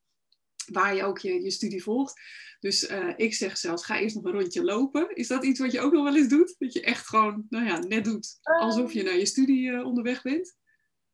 waar 0.66 0.96
je 0.96 1.04
ook 1.04 1.20
je, 1.20 1.42
je 1.42 1.52
studie 1.52 1.84
volgt. 1.84 2.22
Dus 2.60 2.90
uh, 2.90 3.14
ik 3.16 3.34
zeg 3.34 3.58
zelfs, 3.58 3.86
ga 3.86 4.00
eerst 4.00 4.16
nog 4.16 4.24
een 4.24 4.32
rondje 4.32 4.64
lopen. 4.64 5.16
Is 5.16 5.28
dat 5.28 5.44
iets 5.44 5.60
wat 5.60 5.72
je 5.72 5.80
ook 5.80 5.94
nog 5.94 6.04
wel 6.04 6.16
eens 6.16 6.28
doet? 6.28 6.56
Dat 6.58 6.74
je 6.74 6.82
echt 6.82 7.08
gewoon, 7.08 7.46
nou 7.50 7.66
ja, 7.66 7.78
net 7.78 8.04
doet 8.04 8.40
alsof 8.42 8.94
je 8.94 9.04
naar 9.04 9.18
je 9.18 9.26
studie 9.26 9.70
uh, 9.70 9.86
onderweg 9.86 10.22
bent? 10.22 10.58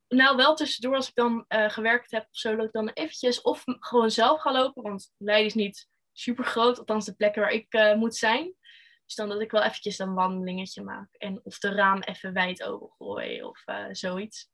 Nou, 0.08 0.36
wel 0.36 0.56
tussendoor 0.56 0.96
als 0.96 1.08
ik 1.08 1.16
dan 1.16 1.46
uh, 1.50 1.70
gewerkt 1.70 2.12
heb 2.12 2.22
of 2.22 2.38
zo, 2.38 2.56
dat 2.56 2.66
ik 2.66 2.72
dan 2.72 2.90
eventjes 2.90 3.42
of 3.42 3.64
gewoon 3.66 4.12
zelf 4.12 4.42
ga 4.42 4.52
lopen. 4.52 4.84
Want 4.84 5.12
Leiden 5.18 5.46
is 5.46 5.54
niet 5.54 5.88
super 6.12 6.46
groot, 6.46 6.80
althans 6.80 7.06
de 7.06 7.16
plekken 7.16 7.42
waar 7.42 7.52
ik 7.52 7.96
moet 7.98 8.16
zijn. 8.16 8.56
Dus 9.06 9.16
dan 9.16 9.30
dat 9.30 9.42
ik 9.42 9.52
wel 9.52 9.64
eventjes 9.64 10.00
een 10.00 10.14
wandelingetje 10.14 10.84
maak. 10.84 11.16
En 11.18 11.40
of 11.44 11.60
de 11.60 11.72
raam 11.72 12.02
even 12.02 12.34
wijd 12.34 12.64
open 12.64 12.90
gooi 12.98 13.44
of 13.44 13.64
zoiets. 13.92 14.50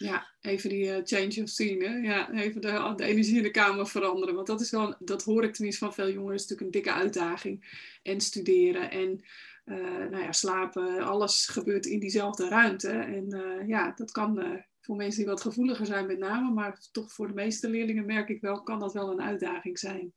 Ja, 0.00 0.30
even 0.40 0.68
die 0.68 0.84
uh, 0.84 1.00
change 1.04 1.42
of 1.42 1.48
scene. 1.48 2.00
Ja, 2.02 2.32
even 2.32 2.60
de, 2.60 2.92
de, 2.96 3.04
energie 3.04 3.36
in 3.36 3.42
de 3.42 3.50
kamer 3.50 3.86
veranderen. 3.86 4.34
Want 4.34 4.46
dat 4.46 4.60
is 4.60 4.70
wel, 4.70 4.96
dat 4.98 5.24
hoor 5.24 5.44
ik 5.44 5.54
tenminste 5.54 5.84
van 5.84 5.94
veel 5.94 6.10
jongeren, 6.10 6.34
is 6.34 6.40
natuurlijk 6.40 6.60
een 6.60 6.82
dikke 6.82 6.98
uitdaging. 6.98 7.86
En 8.02 8.20
studeren 8.20 8.90
en 8.90 9.24
uh, 9.64 10.10
nou 10.10 10.22
ja, 10.22 10.32
slapen, 10.32 11.00
alles 11.00 11.46
gebeurt 11.46 11.86
in 11.86 12.00
diezelfde 12.00 12.48
ruimte. 12.48 12.88
En 12.88 13.34
uh, 13.34 13.68
ja, 13.68 13.92
dat 13.96 14.10
kan 14.10 14.62
voor 14.80 14.96
mensen 14.96 15.20
die 15.20 15.30
wat 15.30 15.40
gevoeliger 15.40 15.86
zijn 15.86 16.06
met 16.06 16.18
name, 16.18 16.52
maar 16.52 16.86
toch 16.92 17.12
voor 17.12 17.26
de 17.26 17.34
meeste 17.34 17.68
leerlingen 17.68 18.06
merk 18.06 18.28
ik 18.28 18.40
wel, 18.40 18.62
kan 18.62 18.78
dat 18.78 18.92
wel 18.92 19.10
een 19.10 19.22
uitdaging 19.22 19.78
zijn. 19.78 20.14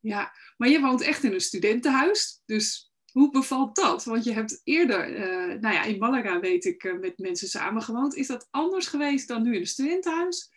Ja, 0.00 0.32
maar 0.56 0.68
je 0.68 0.80
woont 0.80 1.00
echt 1.00 1.24
in 1.24 1.32
een 1.32 1.40
studentenhuis, 1.40 2.42
dus 2.46 2.93
hoe 3.14 3.30
bevalt 3.30 3.76
dat? 3.76 4.04
Want 4.04 4.24
je 4.24 4.32
hebt 4.32 4.60
eerder, 4.64 5.08
uh, 5.08 5.60
nou 5.60 5.74
ja, 5.74 5.82
in 5.82 5.98
Malaga 5.98 6.40
weet 6.40 6.64
ik, 6.64 6.84
uh, 6.84 7.00
met 7.00 7.18
mensen 7.18 7.48
samengewoond. 7.48 8.14
Is 8.14 8.26
dat 8.26 8.48
anders 8.50 8.86
geweest 8.86 9.28
dan 9.28 9.42
nu 9.42 9.54
in 9.54 9.60
een 9.60 9.66
studentenhuis? 9.66 10.52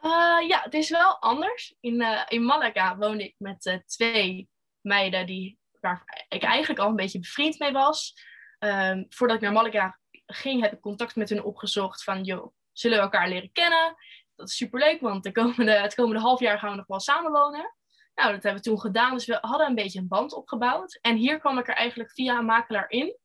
Uh, 0.00 0.48
ja, 0.48 0.60
het 0.62 0.74
is 0.74 0.90
wel 0.90 1.18
anders. 1.20 1.76
In, 1.80 2.04
in 2.28 2.44
Malaga 2.44 2.96
woonde 2.96 3.24
ik 3.24 3.34
met 3.38 3.82
twee 3.86 4.48
meiden 4.80 5.26
die, 5.26 5.58
waar 5.80 6.26
ik 6.28 6.42
eigenlijk 6.42 6.80
al 6.80 6.88
een 6.88 6.96
beetje 6.96 7.18
bevriend 7.18 7.58
mee 7.58 7.72
was. 7.72 8.14
Um, 8.58 9.06
voordat 9.08 9.36
ik 9.36 9.42
naar 9.42 9.52
Malaga 9.52 9.98
ging, 10.26 10.62
heb 10.62 10.72
ik 10.72 10.80
contact 10.80 11.16
met 11.16 11.28
hun 11.28 11.44
opgezocht 11.44 12.04
van, 12.04 12.22
joh, 12.22 12.52
zullen 12.72 12.96
we 12.96 13.02
elkaar 13.02 13.28
leren 13.28 13.52
kennen? 13.52 13.96
Dat 14.36 14.48
is 14.48 14.56
superleuk, 14.56 15.00
want 15.00 15.22
de 15.22 15.32
komende, 15.32 15.72
het 15.72 15.94
komende 15.94 16.20
half 16.20 16.40
jaar 16.40 16.58
gaan 16.58 16.70
we 16.70 16.76
nog 16.76 16.86
wel 16.86 17.00
samenwonen. 17.00 17.74
Nou, 18.18 18.32
dat 18.32 18.42
hebben 18.42 18.62
we 18.62 18.68
toen 18.68 18.80
gedaan. 18.80 19.14
Dus 19.14 19.26
we 19.26 19.38
hadden 19.40 19.66
een 19.66 19.74
beetje 19.74 19.98
een 19.98 20.08
band 20.08 20.32
opgebouwd. 20.32 20.98
En 21.00 21.16
hier 21.16 21.38
kwam 21.38 21.58
ik 21.58 21.68
er 21.68 21.74
eigenlijk 21.74 22.12
via 22.12 22.38
een 22.38 22.44
makelaar 22.44 22.90
in. 22.90 23.16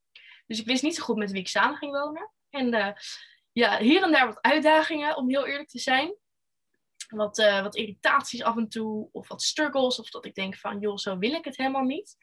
Dus 0.46 0.60
ik 0.60 0.66
wist 0.66 0.84
niet 0.84 0.96
zo 0.96 1.04
goed 1.04 1.16
met 1.16 1.32
wie 1.32 1.42
ik 1.42 1.48
samen 1.48 1.78
ging 1.78 1.92
wonen. 1.92 2.32
En 2.50 2.74
uh, 2.74 2.92
ja, 3.52 3.80
hier 3.80 4.04
en 4.04 4.12
daar 4.12 4.26
wat 4.26 4.42
uitdagingen, 4.42 5.18
om 5.18 5.30
heel 5.30 5.46
eerlijk 5.46 5.70
te 5.70 5.80
zijn. 5.80 6.16
Wat, 7.08 7.40
uh, 7.40 7.62
wat 7.62 7.76
irritaties 7.76 8.44
af 8.44 8.58
en 8.58 8.70
toe, 8.70 9.10
of 9.12 9.28
wat 9.28 9.42
struggles. 9.42 10.00
Of 10.00 10.10
dat 10.10 10.26
ik 10.26 10.36
denk 10.36 10.58
van, 10.58 10.80
joh, 10.80 10.98
zo 10.98 11.18
wil 11.18 11.34
ik 11.34 11.46
het 11.46 11.58
helemaal 11.58 11.84
niet. 11.84 12.16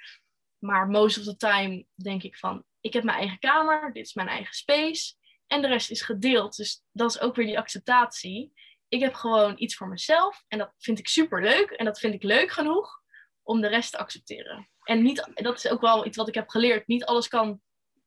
Maar 0.58 0.88
most 0.88 1.18
of 1.18 1.24
the 1.24 1.36
time 1.36 1.86
denk 1.94 2.22
ik 2.22 2.36
van, 2.36 2.64
ik 2.80 2.92
heb 2.92 3.02
mijn 3.02 3.18
eigen 3.18 3.38
kamer, 3.38 3.92
dit 3.92 4.06
is 4.06 4.14
mijn 4.14 4.28
eigen 4.28 4.54
space. 4.54 5.14
En 5.46 5.62
de 5.62 5.68
rest 5.68 5.90
is 5.90 6.02
gedeeld. 6.02 6.56
Dus 6.56 6.82
dat 6.92 7.10
is 7.10 7.20
ook 7.20 7.34
weer 7.34 7.46
die 7.46 7.58
acceptatie 7.58 8.52
ik 8.90 9.00
heb 9.00 9.14
gewoon 9.14 9.54
iets 9.56 9.76
voor 9.76 9.88
mezelf 9.88 10.44
en 10.48 10.58
dat 10.58 10.72
vind 10.78 10.98
ik 10.98 11.08
super 11.08 11.42
leuk 11.42 11.70
en 11.70 11.84
dat 11.84 11.98
vind 11.98 12.14
ik 12.14 12.22
leuk 12.22 12.50
genoeg 12.50 13.02
om 13.42 13.60
de 13.60 13.68
rest 13.68 13.90
te 13.90 13.98
accepteren. 13.98 14.68
En 14.84 15.02
niet, 15.02 15.30
dat 15.34 15.56
is 15.56 15.68
ook 15.68 15.80
wel 15.80 16.06
iets 16.06 16.16
wat 16.16 16.28
ik 16.28 16.34
heb 16.34 16.48
geleerd. 16.48 16.86
Niet 16.86 17.04
alles 17.04 17.28
kan 17.28 17.60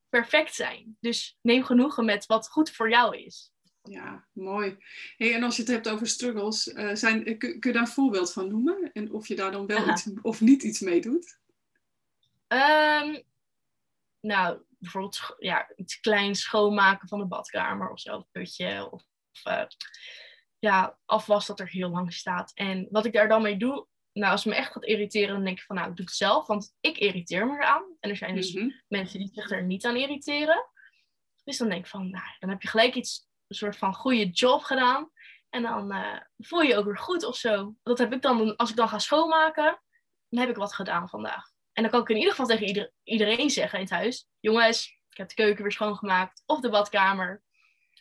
perfect 0.09 0.53
zijn. 0.53 0.97
Dus 0.99 1.37
neem 1.41 1.63
genoegen 1.63 2.05
met 2.05 2.25
wat 2.25 2.49
goed 2.49 2.71
voor 2.71 2.89
jou 2.89 3.17
is. 3.17 3.51
Ja, 3.81 4.27
mooi. 4.31 4.77
Hey, 5.17 5.33
en 5.33 5.43
als 5.43 5.55
je 5.55 5.61
het 5.61 5.71
hebt 5.71 5.89
over 5.89 6.07
struggles, 6.07 6.67
uh, 6.67 6.95
zijn, 6.95 7.23
kun, 7.23 7.37
kun, 7.37 7.59
je 7.59 7.71
daar 7.71 7.81
een 7.81 7.87
voorbeeld 7.87 8.33
van 8.33 8.47
noemen? 8.47 8.91
En 8.93 9.11
of 9.11 9.27
je 9.27 9.35
daar 9.35 9.51
dan 9.51 9.65
wel 9.65 9.89
iets 9.89 10.09
of 10.21 10.41
niet 10.41 10.63
iets 10.63 10.79
mee 10.79 11.01
doet? 11.01 11.39
Um, 12.47 13.23
nou, 14.19 14.61
bijvoorbeeld 14.77 15.35
ja, 15.37 15.71
iets 15.75 15.99
kleins 15.99 16.41
schoonmaken 16.41 17.07
van 17.07 17.19
de 17.19 17.25
badkamer 17.25 17.89
of 17.89 17.99
zo, 17.99 18.27
putje. 18.31 18.91
Of 18.91 19.03
uh, 19.47 19.65
ja, 20.63 20.97
afwas 21.05 21.45
dat 21.45 21.59
er 21.59 21.69
heel 21.69 21.89
lang 21.89 22.13
staat. 22.13 22.51
En 22.53 22.87
wat 22.91 23.05
ik 23.05 23.13
daar 23.13 23.27
dan 23.27 23.41
mee 23.41 23.57
doe, 23.57 23.87
nou, 24.13 24.31
als 24.31 24.43
het 24.43 24.53
me 24.53 24.59
echt 24.59 24.71
gaat 24.71 24.83
irriteren, 24.83 25.33
dan 25.33 25.43
denk 25.43 25.57
ik 25.57 25.63
van, 25.63 25.75
nou, 25.75 25.89
ik 25.89 25.95
doe 25.95 26.05
het 26.05 26.15
zelf, 26.15 26.47
want 26.47 26.75
ik 26.79 26.97
irriteer 26.97 27.47
me 27.47 27.53
eraan. 27.53 27.83
En 27.99 28.09
er 28.09 28.15
zijn 28.15 28.35
dus 28.35 28.53
mhm. 28.53 28.69
mensen 28.87 29.19
die 29.19 29.29
zich 29.33 29.51
er 29.51 29.63
niet 29.63 29.85
aan 29.85 29.95
irriteren. 29.95 30.65
Dus 31.43 31.57
dan 31.57 31.69
denk 31.69 31.83
ik 31.83 31.89
van, 31.89 32.09
nou, 32.09 32.25
dan 32.39 32.49
heb 32.49 32.61
je 32.61 32.67
gelijk 32.67 32.95
iets, 32.95 33.27
een 33.47 33.55
soort 33.55 33.77
van 33.77 33.93
goede 33.93 34.29
job 34.29 34.61
gedaan. 34.61 35.11
En 35.49 35.61
dan 35.61 35.95
uh, 35.95 36.19
voel 36.37 36.61
je 36.61 36.67
je 36.67 36.77
ook 36.77 36.85
weer 36.85 36.97
goed 36.97 37.23
of 37.23 37.35
zo. 37.35 37.75
Dat 37.83 37.97
heb 37.97 38.13
ik 38.13 38.21
dan, 38.21 38.55
als 38.55 38.69
ik 38.69 38.75
dan 38.75 38.89
ga 38.89 38.99
schoonmaken, 38.99 39.81
dan 40.29 40.39
heb 40.39 40.49
ik 40.49 40.55
wat 40.55 40.73
gedaan 40.73 41.09
vandaag. 41.09 41.45
En 41.73 41.83
dan 41.83 41.91
kan 41.91 42.01
ik 42.01 42.09
in 42.09 42.15
ieder 42.15 42.31
geval 42.31 42.45
tegen 42.47 42.67
ieder, 42.67 42.91
iedereen 43.03 43.49
zeggen 43.49 43.79
in 43.79 43.85
het 43.85 43.93
huis, 43.93 44.27
jongens, 44.39 44.87
ik 45.09 45.17
heb 45.17 45.29
de 45.29 45.35
keuken 45.35 45.63
weer 45.63 45.71
schoongemaakt, 45.71 46.43
of 46.45 46.59
de 46.59 46.69
badkamer. 46.69 47.43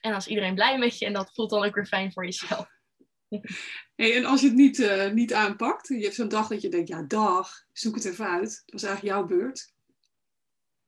En 0.03 0.11
dan 0.11 0.21
is 0.21 0.27
iedereen 0.27 0.55
blij 0.55 0.79
met 0.79 0.99
je 0.99 1.07
en 1.07 1.13
dat 1.13 1.35
voelt 1.35 1.51
dan 1.51 1.65
ook 1.65 1.75
weer 1.75 1.87
fijn 1.87 2.13
voor 2.13 2.25
jezelf. 2.25 2.67
Hey, 3.95 4.17
en 4.17 4.25
als 4.25 4.41
je 4.41 4.47
het 4.47 4.57
niet, 4.57 4.79
uh, 4.79 5.11
niet 5.11 5.35
aanpakt, 5.35 5.89
je 5.89 6.03
hebt 6.03 6.15
zo'n 6.15 6.29
dag 6.29 6.49
dat 6.49 6.61
je 6.61 6.69
denkt, 6.69 6.89
ja 6.89 7.03
dag, 7.03 7.65
zoek 7.73 7.95
het 7.95 8.05
even 8.05 8.27
uit. 8.27 8.63
Dat 8.65 8.81
was 8.81 8.83
eigenlijk 8.83 9.15
jouw 9.17 9.27
beurt. 9.27 9.75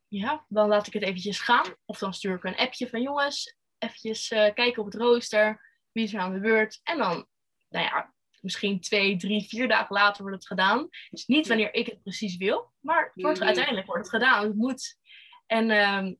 Ja, 0.08 0.44
dan 0.48 0.68
laat 0.68 0.86
ik 0.86 0.92
het 0.92 1.02
eventjes 1.02 1.40
gaan. 1.40 1.74
Of 1.84 1.98
dan 1.98 2.14
stuur 2.14 2.34
ik 2.34 2.44
een 2.44 2.56
appje 2.56 2.88
van 2.88 3.02
jongens, 3.02 3.56
eventjes 3.78 4.30
uh, 4.30 4.54
kijken 4.54 4.78
op 4.78 4.92
het 4.92 5.00
rooster, 5.00 5.70
wie 5.92 6.04
is 6.04 6.14
er 6.14 6.20
aan 6.20 6.32
de 6.32 6.40
beurt. 6.40 6.80
En 6.82 6.98
dan, 6.98 7.26
nou 7.68 7.84
ja, 7.84 8.14
misschien 8.40 8.80
twee, 8.80 9.16
drie, 9.16 9.48
vier 9.48 9.68
dagen 9.68 9.94
later 9.94 10.22
wordt 10.22 10.36
het 10.36 10.46
gedaan. 10.46 10.88
Dus 11.10 11.26
niet 11.26 11.46
wanneer 11.46 11.74
ik 11.74 11.86
het 11.86 12.02
precies 12.02 12.36
wil, 12.36 12.72
maar 12.80 13.10
het 13.14 13.22
wordt, 13.22 13.42
uiteindelijk 13.42 13.86
wordt 13.86 14.02
het 14.02 14.22
gedaan. 14.22 14.44
Het 14.44 14.54
moet. 14.54 14.98
En 15.46 15.70
um, 15.70 16.18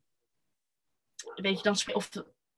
weet 1.35 1.57
je, 1.57 1.63
dan 1.63 1.95
of 1.95 2.09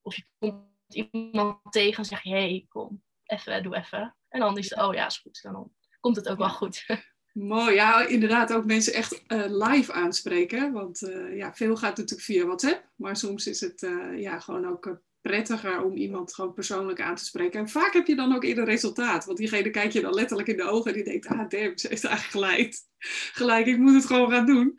of 0.06 0.16
je 0.16 0.24
komt 0.38 0.64
iemand 0.88 1.58
tegen 1.70 1.98
en 1.98 2.04
zeg 2.04 2.22
je, 2.22 2.30
hey, 2.30 2.66
kom, 2.68 3.02
even, 3.24 3.62
doe 3.62 3.76
even. 3.76 4.16
En 4.28 4.40
dan 4.40 4.58
is 4.58 4.70
het, 4.70 4.78
oh 4.78 4.94
ja, 4.94 5.06
is 5.06 5.18
goed. 5.18 5.42
Dan 5.42 5.72
komt 6.00 6.16
het 6.16 6.28
ook 6.28 6.38
wel 6.38 6.48
goed. 6.48 6.86
Mooi, 7.32 7.74
ja, 7.74 8.06
inderdaad 8.06 8.52
ook 8.52 8.64
mensen 8.64 8.92
echt 8.92 9.22
uh, 9.28 9.44
live 9.48 9.92
aanspreken. 9.92 10.72
Want 10.72 11.02
uh, 11.02 11.36
ja, 11.36 11.54
veel 11.54 11.76
gaat 11.76 11.96
natuurlijk 11.96 12.26
via 12.26 12.44
WhatsApp. 12.44 12.90
Maar 12.96 13.16
soms 13.16 13.46
is 13.46 13.60
het 13.60 13.82
uh, 13.82 14.20
ja, 14.20 14.38
gewoon 14.38 14.66
ook 14.66 15.00
prettiger 15.20 15.82
om 15.82 15.96
iemand 15.96 16.34
gewoon 16.34 16.52
persoonlijk 16.52 17.00
aan 17.00 17.14
te 17.14 17.24
spreken. 17.24 17.60
En 17.60 17.68
vaak 17.68 17.92
heb 17.92 18.06
je 18.06 18.16
dan 18.16 18.34
ook 18.34 18.44
eerder 18.44 18.64
resultaat. 18.64 19.24
Want 19.24 19.38
diegene 19.38 19.70
kijkt 19.70 19.92
je 19.92 20.00
dan 20.00 20.14
letterlijk 20.14 20.48
in 20.48 20.56
de 20.56 20.70
ogen 20.70 20.90
en 20.90 20.96
die 20.96 21.04
denkt, 21.04 21.26
ah 21.26 21.48
damn, 21.48 21.78
ze 21.78 21.88
heeft 21.88 22.04
eigenlijk 22.04 22.30
gelijk. 22.30 22.74
Gelijk, 23.38 23.66
ik 23.66 23.78
moet 23.78 23.94
het 23.94 24.06
gewoon 24.06 24.30
gaan 24.30 24.46
doen. 24.46 24.74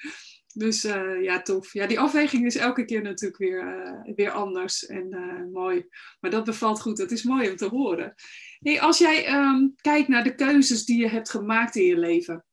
Dus 0.53 0.85
uh, 0.85 1.23
ja, 1.23 1.41
tof. 1.41 1.73
Ja, 1.73 1.87
die 1.87 1.99
afweging 1.99 2.45
is 2.45 2.55
elke 2.55 2.85
keer 2.85 3.01
natuurlijk 3.01 3.37
weer, 3.37 3.85
uh, 4.05 4.15
weer 4.15 4.31
anders 4.31 4.85
en 4.85 5.07
uh, 5.13 5.53
mooi. 5.53 5.87
Maar 6.19 6.31
dat 6.31 6.43
bevalt 6.43 6.81
goed. 6.81 6.97
Dat 6.97 7.11
is 7.11 7.23
mooi 7.23 7.49
om 7.49 7.55
te 7.55 7.67
horen. 7.67 8.13
Hey, 8.59 8.81
als 8.81 8.97
jij 8.97 9.33
um, 9.33 9.75
kijkt 9.81 10.07
naar 10.07 10.23
de 10.23 10.35
keuzes 10.35 10.85
die 10.85 10.99
je 10.99 11.07
hebt 11.07 11.29
gemaakt 11.29 11.75
in 11.75 11.85
je 11.85 11.97
leven, 11.97 12.45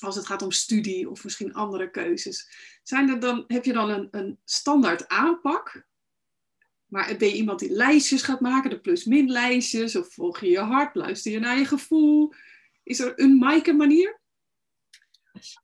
als 0.00 0.16
het 0.16 0.26
gaat 0.26 0.42
om 0.42 0.50
studie 0.50 1.10
of 1.10 1.24
misschien 1.24 1.54
andere 1.54 1.90
keuzes, 1.90 2.48
zijn 2.82 3.08
er 3.08 3.20
dan, 3.20 3.44
heb 3.46 3.64
je 3.64 3.72
dan 3.72 3.90
een, 3.90 4.08
een 4.10 4.38
standaard 4.44 5.08
aanpak? 5.08 5.88
Maar 6.86 7.16
ben 7.18 7.28
je 7.28 7.34
iemand 7.34 7.58
die 7.58 7.70
lijstjes 7.70 8.22
gaat 8.22 8.40
maken, 8.40 8.70
de 8.70 8.80
plus-min 8.80 9.30
lijstjes, 9.30 9.96
of 9.96 10.12
volg 10.12 10.40
je 10.40 10.48
je 10.48 10.58
hart, 10.58 10.94
luister 10.94 11.32
je 11.32 11.38
naar 11.38 11.58
je 11.58 11.64
gevoel? 11.64 12.32
Is 12.82 13.00
er 13.00 13.12
een 13.16 13.38
Maaike 13.38 13.72
manier? 13.72 14.19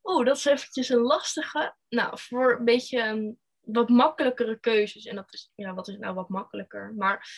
Oh, 0.03 0.25
dat 0.25 0.37
is 0.37 0.45
eventjes 0.45 0.89
een 0.89 1.01
lastige. 1.01 1.77
Nou, 1.89 2.19
voor 2.19 2.59
een 2.59 2.65
beetje 2.65 3.03
um, 3.03 3.39
wat 3.61 3.89
makkelijkere 3.89 4.61
keuzes. 4.61 5.05
En 5.05 5.17
dat 5.17 5.33
is, 5.33 5.51
ja, 5.55 5.75
wat 5.75 5.89
is 5.89 5.97
nou 5.97 6.15
wat 6.15 6.29
makkelijker? 6.29 6.95
Maar 6.97 7.29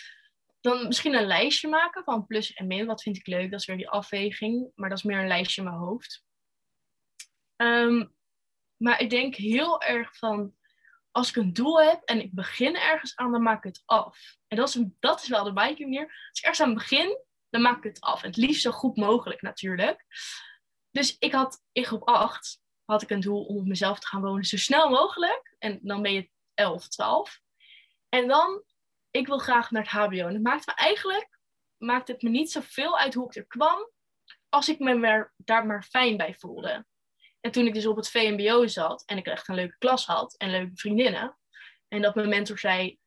dan 0.60 0.86
misschien 0.86 1.14
een 1.14 1.26
lijstje 1.26 1.68
maken 1.68 2.04
van 2.04 2.26
plus 2.26 2.52
en 2.52 2.66
min. 2.66 2.86
Wat 2.86 3.02
vind 3.02 3.16
ik 3.16 3.26
leuk? 3.26 3.50
Dat 3.50 3.60
is 3.60 3.66
weer 3.66 3.76
die 3.76 3.88
afweging. 3.88 4.72
Maar 4.74 4.88
dat 4.88 4.98
is 4.98 5.04
meer 5.04 5.20
een 5.20 5.26
lijstje 5.26 5.62
in 5.62 5.68
mijn 5.68 5.80
hoofd. 5.80 6.24
Um, 7.56 8.16
maar 8.76 9.00
ik 9.00 9.10
denk 9.10 9.34
heel 9.34 9.82
erg 9.82 10.16
van, 10.16 10.54
als 11.10 11.28
ik 11.28 11.36
een 11.36 11.52
doel 11.52 11.82
heb 11.82 12.02
en 12.02 12.20
ik 12.20 12.34
begin 12.34 12.76
ergens 12.76 13.16
aan, 13.16 13.32
dan 13.32 13.42
maak 13.42 13.64
ik 13.64 13.72
het 13.74 13.82
af. 13.86 14.36
En 14.48 14.56
dat 14.56 14.68
is, 14.68 14.84
dat 14.98 15.22
is 15.22 15.28
wel 15.28 15.44
de 15.44 15.52
biking 15.52 15.78
manier. 15.78 16.04
Als 16.28 16.38
ik 16.38 16.44
ergens 16.44 16.60
aan 16.60 16.74
begin, 16.74 17.18
dan 17.50 17.62
maak 17.62 17.76
ik 17.76 17.82
het 17.82 18.00
af. 18.00 18.20
Het 18.20 18.36
liefst 18.36 18.62
zo 18.62 18.70
goed 18.70 18.96
mogelijk 18.96 19.42
natuurlijk. 19.42 20.04
Dus 20.98 21.16
ik 21.18 21.32
had 21.32 21.62
in 21.72 21.84
groep 21.84 22.08
8 22.08 22.60
had 22.84 23.02
ik 23.02 23.10
een 23.10 23.20
doel 23.20 23.44
om 23.44 23.56
op 23.56 23.66
mezelf 23.66 23.98
te 23.98 24.06
gaan 24.06 24.20
wonen 24.20 24.44
zo 24.44 24.56
snel 24.56 24.90
mogelijk. 24.90 25.56
En 25.58 25.78
dan 25.82 26.02
ben 26.02 26.12
je 26.12 26.30
11, 26.54 26.88
12. 26.88 27.40
En 28.08 28.28
dan, 28.28 28.62
ik 29.10 29.26
wil 29.26 29.38
graag 29.38 29.70
naar 29.70 29.82
het 29.82 29.90
HBO. 29.90 30.26
En 30.26 30.34
het 30.34 30.42
maakt 30.42 30.66
me 30.66 30.72
eigenlijk, 30.74 31.38
maakt 31.76 32.08
het 32.08 32.22
me 32.22 32.28
niet 32.28 32.50
zoveel 32.50 32.98
uit 32.98 33.14
hoe 33.14 33.26
ik 33.26 33.36
er 33.36 33.46
kwam, 33.46 33.90
als 34.48 34.68
ik 34.68 34.78
me 34.78 35.28
daar 35.36 35.66
maar 35.66 35.82
fijn 35.82 36.16
bij 36.16 36.34
voelde. 36.34 36.86
En 37.40 37.50
toen 37.50 37.66
ik 37.66 37.74
dus 37.74 37.86
op 37.86 37.96
het 37.96 38.10
VMBO 38.10 38.66
zat 38.66 39.02
en 39.06 39.16
ik 39.16 39.26
echt 39.26 39.48
een 39.48 39.54
leuke 39.54 39.78
klas 39.78 40.06
had 40.06 40.36
en 40.36 40.50
leuke 40.50 40.76
vriendinnen. 40.76 41.38
En 41.88 42.02
dat 42.02 42.14
mijn 42.14 42.28
mentor 42.28 42.58
zei, 42.58 42.98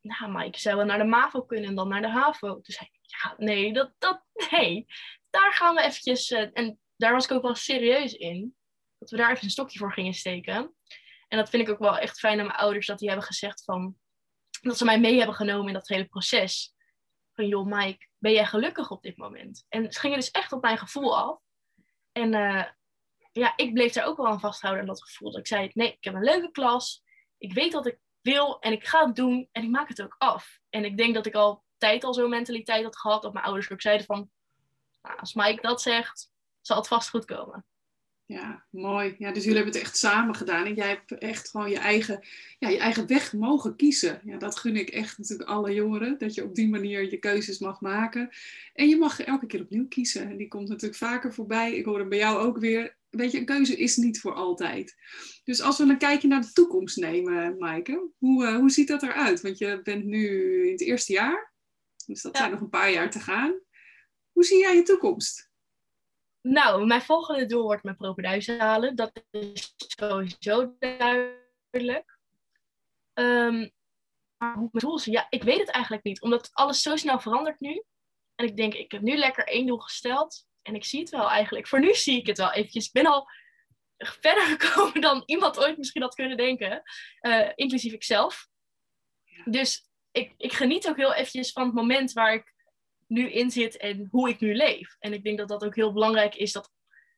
nou 0.00 0.32
Mike, 0.32 0.50
je 0.50 0.60
zou 0.60 0.76
wel 0.76 0.84
naar 0.84 0.98
de 0.98 1.04
MAVO 1.04 1.42
kunnen 1.42 1.68
en 1.68 1.74
dan 1.74 1.88
naar 1.88 2.02
de 2.02 2.08
HAVO. 2.10 2.48
Toen 2.48 2.62
zei 2.64 2.88
ik, 2.92 3.00
ja, 3.02 3.34
nee, 3.36 3.72
dat, 3.72 3.92
dat, 3.98 4.24
nee. 4.50 4.86
Daar 5.30 5.52
gaan 5.52 5.74
we 5.74 5.82
eventjes, 5.82 6.30
uh, 6.30 6.50
en 6.52 6.80
daar 6.98 7.12
was 7.12 7.24
ik 7.24 7.30
ook 7.30 7.42
wel 7.42 7.54
serieus 7.54 8.12
in, 8.12 8.56
dat 8.98 9.10
we 9.10 9.16
daar 9.16 9.30
even 9.30 9.44
een 9.44 9.50
stokje 9.50 9.78
voor 9.78 9.92
gingen 9.92 10.14
steken. 10.14 10.74
En 11.28 11.38
dat 11.38 11.50
vind 11.50 11.62
ik 11.62 11.68
ook 11.68 11.78
wel 11.78 11.98
echt 11.98 12.18
fijn 12.18 12.40
aan 12.40 12.46
mijn 12.46 12.58
ouders, 12.58 12.86
dat 12.86 12.98
die 12.98 13.08
hebben 13.08 13.26
gezegd 13.26 13.64
van, 13.64 13.96
dat 14.60 14.78
ze 14.78 14.84
mij 14.84 15.00
mee 15.00 15.16
hebben 15.16 15.34
genomen 15.34 15.66
in 15.66 15.72
dat 15.72 15.88
hele 15.88 16.04
proces. 16.04 16.74
Van, 17.32 17.46
joh 17.46 17.66
Mike, 17.66 18.06
ben 18.18 18.32
jij 18.32 18.46
gelukkig 18.46 18.90
op 18.90 19.02
dit 19.02 19.16
moment? 19.16 19.64
En 19.68 19.92
ze 19.92 20.00
gingen 20.00 20.18
dus 20.18 20.30
echt 20.30 20.52
op 20.52 20.62
mijn 20.62 20.78
gevoel 20.78 21.18
af. 21.18 21.40
En 22.12 22.32
uh, 22.32 22.64
ja, 23.32 23.52
ik 23.56 23.72
bleef 23.72 23.92
daar 23.92 24.06
ook 24.06 24.16
wel 24.16 24.26
aan 24.26 24.40
vasthouden 24.40 24.82
aan 24.82 24.88
dat 24.88 25.02
gevoel. 25.02 25.30
Dat 25.30 25.40
ik 25.40 25.46
zei, 25.46 25.70
nee, 25.74 25.92
ik 25.92 26.04
heb 26.04 26.14
een 26.14 26.24
leuke 26.24 26.50
klas. 26.50 27.02
Ik 27.38 27.52
weet 27.52 27.72
wat 27.72 27.86
ik 27.86 27.98
wil 28.20 28.60
en 28.60 28.72
ik 28.72 28.86
ga 28.86 29.06
het 29.06 29.16
doen 29.16 29.48
en 29.52 29.62
ik 29.62 29.70
maak 29.70 29.88
het 29.88 30.02
ook 30.02 30.14
af. 30.18 30.58
En 30.68 30.84
ik 30.84 30.96
denk 30.96 31.14
dat 31.14 31.26
ik 31.26 31.34
al 31.34 31.64
tijd 31.76 32.04
al 32.04 32.14
zo'n 32.14 32.30
mentaliteit 32.30 32.84
had 32.84 32.98
gehad. 32.98 33.22
Dat 33.22 33.32
mijn 33.32 33.44
ouders 33.44 33.70
ook 33.70 33.80
zeiden 33.80 34.06
van, 34.06 34.30
nou, 35.02 35.18
als 35.18 35.34
Mike 35.34 35.62
dat 35.62 35.82
zegt, 35.82 36.30
zal 36.68 36.76
het 36.76 36.88
vast 36.88 37.08
goed 37.08 37.24
komen. 37.24 37.64
Ja, 38.24 38.66
mooi. 38.70 39.14
Ja, 39.18 39.32
dus 39.32 39.42
jullie 39.42 39.56
hebben 39.58 39.74
het 39.74 39.82
echt 39.82 39.96
samen 39.96 40.34
gedaan. 40.34 40.66
En 40.66 40.74
jij 40.74 40.88
hebt 40.88 41.12
echt 41.12 41.50
gewoon 41.50 41.70
je 41.70 41.78
eigen, 41.78 42.26
ja, 42.58 42.68
je 42.68 42.78
eigen 42.78 43.06
weg 43.06 43.32
mogen 43.32 43.76
kiezen. 43.76 44.20
Ja, 44.24 44.36
dat 44.36 44.58
gun 44.58 44.76
ik 44.76 44.88
echt 44.88 45.18
natuurlijk 45.18 45.48
alle 45.48 45.74
jongeren. 45.74 46.18
Dat 46.18 46.34
je 46.34 46.44
op 46.44 46.54
die 46.54 46.68
manier 46.68 47.10
je 47.10 47.18
keuzes 47.18 47.58
mag 47.58 47.80
maken. 47.80 48.30
En 48.72 48.88
je 48.88 48.96
mag 48.96 49.20
elke 49.20 49.46
keer 49.46 49.60
opnieuw 49.60 49.88
kiezen. 49.88 50.30
En 50.30 50.36
die 50.36 50.48
komt 50.48 50.68
natuurlijk 50.68 50.98
vaker 50.98 51.34
voorbij. 51.34 51.74
Ik 51.74 51.84
hoor 51.84 51.98
hem 51.98 52.08
bij 52.08 52.18
jou 52.18 52.38
ook 52.38 52.58
weer 52.58 52.96
weet 53.10 53.32
je, 53.32 53.38
een 53.38 53.44
keuze 53.44 53.76
is 53.76 53.96
niet 53.96 54.20
voor 54.20 54.34
altijd. 54.34 54.96
Dus 55.44 55.60
als 55.60 55.78
we 55.78 55.84
een 55.84 55.98
kijkje 55.98 56.28
naar 56.28 56.40
de 56.40 56.52
toekomst 56.52 56.96
nemen, 56.96 57.58
Maaike, 57.58 58.10
hoe, 58.18 58.44
uh, 58.44 58.56
hoe 58.56 58.70
ziet 58.70 58.88
dat 58.88 59.02
eruit? 59.02 59.40
Want 59.40 59.58
je 59.58 59.80
bent 59.82 60.04
nu 60.04 60.64
in 60.66 60.72
het 60.72 60.80
eerste 60.80 61.12
jaar, 61.12 61.52
dus 62.06 62.22
dat 62.22 62.36
zijn 62.36 62.50
nog 62.50 62.60
een 62.60 62.68
paar 62.68 62.92
jaar 62.92 63.10
te 63.10 63.20
gaan. 63.20 63.60
Hoe 64.32 64.44
zie 64.44 64.58
jij 64.58 64.76
je 64.76 64.82
toekomst? 64.82 65.47
Nou, 66.40 66.86
mijn 66.86 67.02
volgende 67.02 67.46
doel 67.46 67.62
wordt 67.62 67.82
mijn 67.82 67.96
propenduizen 67.96 68.60
halen. 68.60 68.96
Dat 68.96 69.24
is 69.30 69.74
sowieso 69.76 70.74
duidelijk. 70.78 72.18
Um, 73.14 73.72
maar 74.36 74.54
hoe 74.54 74.68
mijn 74.72 74.84
doel 74.84 74.96
is, 74.96 75.04
ja, 75.04 75.26
ik 75.30 75.42
weet 75.42 75.58
het 75.58 75.70
eigenlijk 75.70 76.04
niet. 76.04 76.20
Omdat 76.20 76.50
alles 76.52 76.82
zo 76.82 76.96
snel 76.96 77.20
verandert 77.20 77.60
nu. 77.60 77.82
En 78.34 78.46
ik 78.46 78.56
denk, 78.56 78.74
ik 78.74 78.92
heb 78.92 79.02
nu 79.02 79.16
lekker 79.16 79.44
één 79.44 79.66
doel 79.66 79.78
gesteld. 79.78 80.46
En 80.62 80.74
ik 80.74 80.84
zie 80.84 81.00
het 81.00 81.10
wel 81.10 81.30
eigenlijk. 81.30 81.68
Voor 81.68 81.80
nu 81.80 81.94
zie 81.94 82.18
ik 82.18 82.26
het 82.26 82.38
wel 82.38 82.52
eventjes. 82.52 82.86
Ik 82.86 82.92
ben 82.92 83.06
al 83.06 83.28
verder 84.20 84.42
gekomen 84.42 85.00
dan 85.00 85.22
iemand 85.26 85.58
ooit 85.58 85.78
misschien 85.78 86.02
had 86.02 86.14
kunnen 86.14 86.36
denken. 86.36 86.82
Uh, 87.20 87.48
inclusief 87.54 87.92
ikzelf. 87.92 88.48
Dus 89.44 89.88
ik, 90.10 90.34
ik 90.36 90.52
geniet 90.52 90.88
ook 90.88 90.96
heel 90.96 91.14
eventjes 91.14 91.52
van 91.52 91.64
het 91.64 91.74
moment 91.74 92.12
waar 92.12 92.34
ik 92.34 92.54
nu 93.08 93.30
in 93.30 93.50
zit 93.50 93.76
en 93.76 94.08
hoe 94.10 94.28
ik 94.28 94.40
nu 94.40 94.54
leef. 94.54 94.96
En 94.98 95.12
ik 95.12 95.24
denk 95.24 95.38
dat 95.38 95.48
dat 95.48 95.64
ook 95.64 95.74
heel 95.74 95.92
belangrijk 95.92 96.34
is. 96.34 96.52
Dat 96.52 96.72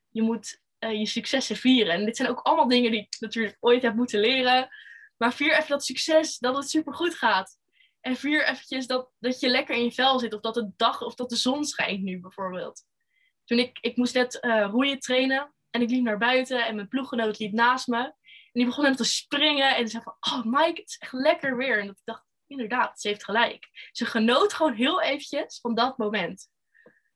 je 0.08 0.22
moet 0.22 0.60
uh, 0.78 0.98
je 0.98 1.06
successen 1.06 1.56
vieren. 1.56 1.94
En 1.94 2.04
dit 2.04 2.16
zijn 2.16 2.28
ook 2.28 2.40
allemaal 2.40 2.68
dingen 2.68 2.90
die 2.90 3.00
ik 3.00 3.16
natuurlijk 3.18 3.56
ooit 3.60 3.82
heb 3.82 3.94
moeten 3.94 4.20
leren. 4.20 4.68
Maar 5.16 5.34
vier 5.34 5.56
even 5.56 5.68
dat 5.68 5.84
succes, 5.84 6.38
dat 6.38 6.56
het 6.56 6.70
super 6.70 6.94
goed 6.94 7.14
gaat. 7.14 7.58
En 8.00 8.16
vier 8.16 8.46
eventjes 8.46 8.86
dat, 8.86 9.10
dat 9.18 9.40
je 9.40 9.48
lekker 9.48 9.76
in 9.76 9.84
je 9.84 9.92
vel 9.92 10.18
zit. 10.18 10.34
Of 10.34 10.40
dat 10.40 10.54
de 10.54 10.70
dag 10.76 11.02
of 11.02 11.14
dat 11.14 11.28
de 11.28 11.36
zon 11.36 11.64
schijnt 11.64 12.02
nu 12.02 12.20
bijvoorbeeld 12.20 12.88
toen 13.50 13.58
ik, 13.58 13.78
ik 13.80 13.96
moest 13.96 14.14
net 14.14 14.38
uh, 14.40 14.68
roeien 14.70 14.98
trainen 14.98 15.54
en 15.70 15.82
ik 15.82 15.90
liep 15.90 16.02
naar 16.02 16.18
buiten 16.18 16.66
en 16.66 16.74
mijn 16.74 16.88
ploeggenoot 16.88 17.38
liep 17.38 17.52
naast 17.52 17.86
me. 17.86 17.98
En 17.98 18.12
die 18.52 18.64
begon 18.64 18.84
hem 18.84 18.96
te 18.96 19.04
springen 19.04 19.76
en 19.76 19.84
ze 19.84 19.90
zei 19.90 20.02
van, 20.02 20.16
oh 20.20 20.44
Mike, 20.44 20.80
het 20.80 20.88
is 20.88 20.98
echt 20.98 21.12
lekker 21.12 21.56
weer. 21.56 21.78
En 21.80 21.86
dat 21.86 21.96
ik 21.96 22.04
dacht, 22.04 22.24
inderdaad, 22.50 23.00
ze 23.00 23.08
heeft 23.08 23.24
gelijk. 23.24 23.68
Ze 23.92 24.04
genoot 24.04 24.52
gewoon 24.52 24.74
heel 24.74 25.02
eventjes 25.02 25.60
van 25.60 25.74
dat 25.74 25.98
moment. 25.98 26.48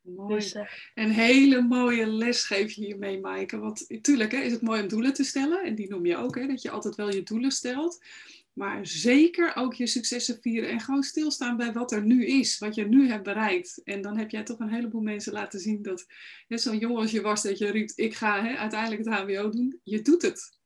Mooi. 0.01 0.35
Dus, 0.35 0.55
uh, 0.55 0.63
een 0.95 1.11
hele 1.11 1.63
mooie 1.63 2.07
les 2.07 2.45
geef 2.45 2.73
je 2.73 2.85
hiermee, 2.85 3.21
Maaike. 3.21 3.59
Want 3.59 3.85
natuurlijk 3.89 4.33
hè, 4.33 4.39
is 4.39 4.53
het 4.53 4.63
mooi 4.63 4.83
om 4.83 4.89
doelen 4.89 5.15
te 5.15 5.25
stellen. 5.25 5.63
En 5.63 5.75
die 5.75 5.89
noem 5.89 6.07
je 6.07 6.17
ook, 6.17 6.35
hè, 6.35 6.47
dat 6.47 6.63
je 6.63 6.71
altijd 6.71 6.95
wel 6.95 7.15
je 7.15 7.23
doelen 7.23 7.51
stelt. 7.51 8.05
Maar 8.53 8.87
zeker 8.87 9.57
ook 9.57 9.75
je 9.75 9.87
successen 9.87 10.39
vieren 10.41 10.71
en 10.71 10.81
gewoon 10.81 11.03
stilstaan 11.03 11.57
bij 11.57 11.73
wat 11.73 11.93
er 11.93 12.03
nu 12.03 12.27
is, 12.27 12.59
wat 12.59 12.75
je 12.75 12.89
nu 12.89 13.09
hebt 13.09 13.25
bereikt. 13.25 13.81
En 13.85 14.01
dan 14.01 14.19
heb 14.19 14.31
jij 14.31 14.43
toch 14.43 14.59
een 14.59 14.73
heleboel 14.73 15.01
mensen 15.01 15.33
laten 15.33 15.61
zien 15.61 15.83
dat, 15.83 16.07
zo'n 16.49 16.79
jong 16.79 16.97
als 16.97 17.11
je 17.11 17.21
was, 17.21 17.43
dat 17.43 17.59
je 17.59 17.71
riep, 17.71 17.91
ik 17.95 18.15
ga 18.15 18.45
hè, 18.45 18.57
uiteindelijk 18.57 19.05
het 19.05 19.15
HBO 19.15 19.51
doen. 19.51 19.81
Je 19.83 20.03
doet 20.03 20.23
het. 20.23 20.59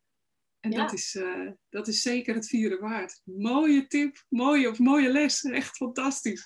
En 0.60 0.70
dat, 0.70 0.92
is, 0.92 1.14
uh, 1.14 1.50
dat 1.68 1.88
is 1.88 2.02
zeker 2.02 2.34
het 2.34 2.48
vieren 2.48 2.80
waard. 2.80 3.20
Mooie 3.24 3.86
tip, 3.86 4.24
mooie 4.28 4.68
of 4.68 4.78
mooie 4.78 5.12
les. 5.12 5.42
Echt 5.60 5.76
fantastisch. 5.76 6.44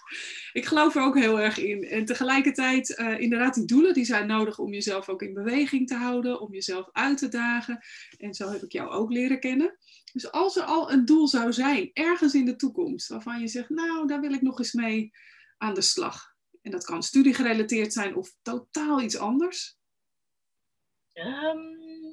Ik 0.53 0.65
geloof 0.65 0.95
er 0.95 1.03
ook 1.03 1.19
heel 1.19 1.41
erg 1.41 1.59
in. 1.59 1.85
En 1.85 2.05
tegelijkertijd, 2.05 2.99
uh, 2.99 3.21
inderdaad, 3.21 3.55
die 3.55 3.65
doelen 3.65 3.95
die 3.95 4.05
zijn 4.05 4.27
nodig 4.27 4.59
om 4.59 4.73
jezelf 4.73 5.09
ook 5.09 5.23
in 5.23 5.35
beweging 5.35 5.89
te 5.89 5.95
houden, 5.95 6.41
om 6.41 6.53
jezelf 6.53 6.89
uit 6.93 7.19
te 7.19 7.29
dagen. 7.29 7.85
En 8.19 8.35
zo 8.35 8.51
heb 8.51 8.63
ik 8.63 8.73
jou 8.73 8.91
ook 8.91 9.13
leren 9.13 9.41
kennen. 9.41 9.79
Dus 10.13 10.31
als 10.31 10.57
er 10.57 10.65
al 10.65 10.93
een 10.93 11.05
doel 11.05 11.29
zou 11.29 11.53
zijn, 11.53 11.91
ergens 11.93 12.35
in 12.35 12.45
de 12.45 12.57
toekomst, 12.57 13.09
waarvan 13.09 13.41
je 13.41 13.49
zegt, 13.49 13.69
nou, 13.69 14.07
daar 14.07 14.21
wil 14.21 14.33
ik 14.33 14.43
nog 14.43 14.59
eens 14.59 14.73
mee 14.73 15.11
aan 15.59 15.75
de 15.75 15.81
slag. 15.81 16.35
En 16.63 16.71
dat 16.71 16.85
kan 16.85 17.03
studiegerelateerd 17.03 17.93
zijn 17.93 18.17
of 18.17 18.35
totaal 18.43 19.01
iets 19.01 19.17
anders. 19.17 19.77
Um, 21.13 22.12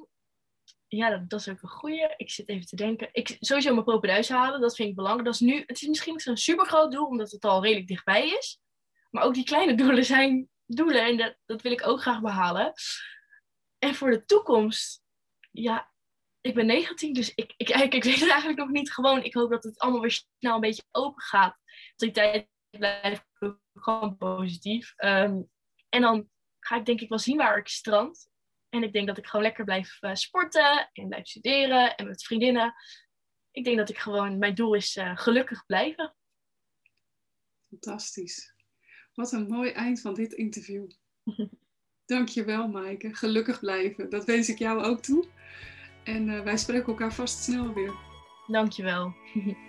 ja, 0.96 1.18
dat, 1.18 1.40
is 1.40 1.48
ook 1.48 1.62
een 1.62 1.68
goede. 1.68 2.14
Ik 2.16 2.30
zit 2.30 2.48
even 2.48 2.66
te 2.66 2.76
denken. 2.76 3.08
Ik, 3.12 3.36
sowieso 3.40 3.72
mijn 3.72 3.84
propenduis 3.84 4.28
halen, 4.28 4.60
dat 4.60 4.76
vind 4.76 4.88
ik 4.88 4.94
belangrijk. 4.94 5.24
Dat 5.24 5.34
is 5.34 5.40
nu, 5.40 5.62
het 5.66 5.82
is 5.82 5.88
misschien 5.88 6.12
niet 6.12 6.22
zo'n 6.22 6.36
super 6.36 6.66
groot 6.66 6.92
doel, 6.92 7.06
omdat 7.06 7.30
het 7.30 7.44
al 7.44 7.62
redelijk 7.62 7.88
dichtbij 7.88 8.28
is. 8.28 8.60
Maar 9.10 9.22
ook 9.22 9.34
die 9.34 9.44
kleine 9.44 9.74
doelen 9.82 10.04
zijn 10.04 10.48
doelen 10.66 11.04
en 11.04 11.16
dat, 11.16 11.36
dat 11.46 11.62
wil 11.62 11.72
ik 11.72 11.86
ook 11.86 12.00
graag 12.00 12.20
behalen. 12.20 12.72
En 13.78 13.94
voor 13.94 14.10
de 14.10 14.24
toekomst, 14.24 15.02
ja, 15.50 15.92
ik 16.40 16.54
ben 16.54 16.66
19, 16.66 17.12
dus 17.12 17.34
ik, 17.34 17.54
ik, 17.56 17.68
ik, 17.68 17.94
ik 17.94 18.04
weet 18.04 18.20
het 18.20 18.28
eigenlijk 18.28 18.58
nog 18.58 18.68
niet. 18.68 18.92
Gewoon, 18.92 19.22
ik 19.22 19.34
hoop 19.34 19.50
dat 19.50 19.62
het 19.62 19.78
allemaal 19.78 20.00
weer 20.00 20.24
snel 20.38 20.54
een 20.54 20.60
beetje 20.60 20.84
open 20.90 21.22
gaat. 21.22 21.56
Dat 21.96 21.96
die 21.96 22.10
tijd 22.10 22.48
blijft 22.70 23.24
gewoon 23.74 24.16
positief. 24.16 24.94
Um, 24.96 25.50
en 25.88 26.00
dan 26.00 26.28
ga 26.60 26.76
ik 26.76 26.84
denk 26.84 27.00
ik 27.00 27.08
wel 27.08 27.18
zien 27.18 27.36
waar 27.36 27.58
ik 27.58 27.68
strand. 27.68 28.29
En 28.70 28.82
ik 28.82 28.92
denk 28.92 29.06
dat 29.06 29.18
ik 29.18 29.26
gewoon 29.26 29.44
lekker 29.44 29.64
blijf 29.64 30.02
uh, 30.02 30.14
sporten 30.14 30.90
en 30.92 31.08
blijf 31.08 31.26
studeren 31.26 31.96
en 31.96 32.06
met 32.06 32.24
vriendinnen. 32.24 32.74
Ik 33.50 33.64
denk 33.64 33.76
dat 33.76 33.88
ik 33.88 33.98
gewoon, 33.98 34.38
mijn 34.38 34.54
doel 34.54 34.74
is 34.74 34.96
uh, 34.96 35.16
gelukkig 35.16 35.66
blijven. 35.66 36.14
Fantastisch. 37.68 38.54
Wat 39.14 39.32
een 39.32 39.46
mooi 39.46 39.70
eind 39.70 40.00
van 40.00 40.14
dit 40.14 40.32
interview. 40.32 40.90
Dankjewel, 42.04 42.68
Maaike. 42.68 43.14
Gelukkig 43.14 43.60
blijven. 43.60 44.10
Dat 44.10 44.24
wens 44.24 44.48
ik 44.48 44.58
jou 44.58 44.82
ook 44.82 45.02
toe. 45.02 45.26
En 46.04 46.28
uh, 46.28 46.42
wij 46.42 46.56
spreken 46.56 46.86
elkaar 46.86 47.14
vast 47.14 47.42
snel 47.42 47.74
weer. 47.74 47.94
Dankjewel. 48.46 49.14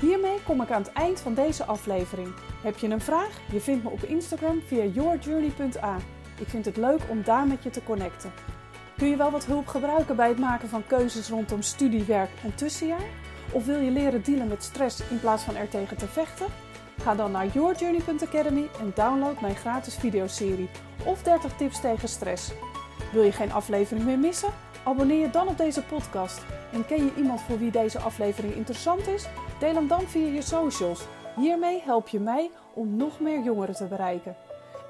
Hiermee 0.00 0.42
kom 0.42 0.62
ik 0.62 0.70
aan 0.70 0.82
het 0.82 0.92
eind 0.92 1.20
van 1.20 1.34
deze 1.34 1.64
aflevering. 1.64 2.34
Heb 2.62 2.76
je 2.76 2.88
een 2.88 3.00
vraag? 3.00 3.50
Je 3.52 3.60
vindt 3.60 3.84
me 3.84 3.90
op 3.90 4.02
Instagram 4.02 4.62
via 4.62 4.84
yourjourney.a. 4.84 6.00
Ik 6.38 6.48
vind 6.48 6.64
het 6.64 6.76
leuk 6.76 7.00
om 7.08 7.22
daar 7.22 7.46
met 7.46 7.62
je 7.62 7.70
te 7.70 7.84
connecten. 7.84 8.32
Kun 8.96 9.08
je 9.08 9.16
wel 9.16 9.30
wat 9.30 9.44
hulp 9.44 9.66
gebruiken 9.66 10.16
bij 10.16 10.28
het 10.28 10.38
maken 10.38 10.68
van 10.68 10.86
keuzes 10.86 11.28
rondom 11.28 11.62
studie, 11.62 12.04
werk 12.04 12.30
en 12.44 12.54
tussenjaar? 12.54 13.08
Of 13.52 13.66
wil 13.66 13.80
je 13.80 13.90
leren 13.90 14.22
dealen 14.22 14.48
met 14.48 14.62
stress 14.62 15.00
in 15.10 15.20
plaats 15.20 15.42
van 15.42 15.56
er 15.56 15.68
tegen 15.68 15.96
te 15.96 16.06
vechten? 16.06 16.46
Ga 17.02 17.14
dan 17.14 17.30
naar 17.30 17.46
yourjourney.academy 17.46 18.68
en 18.80 18.92
download 18.94 19.40
mijn 19.40 19.56
gratis 19.56 19.94
videoserie 19.94 20.68
of 21.04 21.22
30 21.22 21.56
tips 21.56 21.80
tegen 21.80 22.08
stress. 22.08 22.52
Wil 23.12 23.22
je 23.22 23.32
geen 23.32 23.52
aflevering 23.52 24.04
meer 24.04 24.18
missen? 24.18 24.50
Abonneer 24.84 25.20
je 25.20 25.30
dan 25.30 25.48
op 25.48 25.58
deze 25.58 25.82
podcast. 25.82 26.44
En 26.72 26.86
ken 26.86 27.04
je 27.04 27.14
iemand 27.16 27.40
voor 27.40 27.58
wie 27.58 27.70
deze 27.70 27.98
aflevering 27.98 28.54
interessant 28.54 29.08
is? 29.08 29.26
Deel 29.58 29.74
hem 29.74 29.88
dan 29.88 30.00
via 30.00 30.26
je 30.26 30.42
socials. 30.42 31.06
Hiermee 31.36 31.82
help 31.84 32.08
je 32.08 32.20
mij 32.20 32.50
om 32.74 32.96
nog 32.96 33.20
meer 33.20 33.42
jongeren 33.42 33.74
te 33.74 33.84
bereiken. 33.84 34.36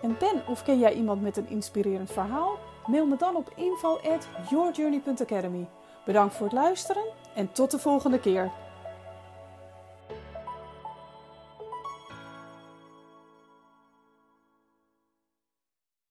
En 0.06 0.16
ben 0.18 0.42
of 0.46 0.62
ken 0.62 0.78
jij 0.78 0.94
iemand 0.94 1.22
met 1.22 1.36
een 1.36 1.48
inspirerend 1.48 2.12
verhaal? 2.12 2.58
Mail 2.86 3.06
me 3.06 3.16
dan 3.16 3.36
op 3.36 3.52
info@yourjourney.academy. 3.56 5.68
Bedankt 6.04 6.34
voor 6.34 6.46
het 6.46 6.54
luisteren 6.54 7.04
en 7.34 7.52
tot 7.52 7.70
de 7.70 7.78
volgende 7.78 8.20
keer. 8.20 8.50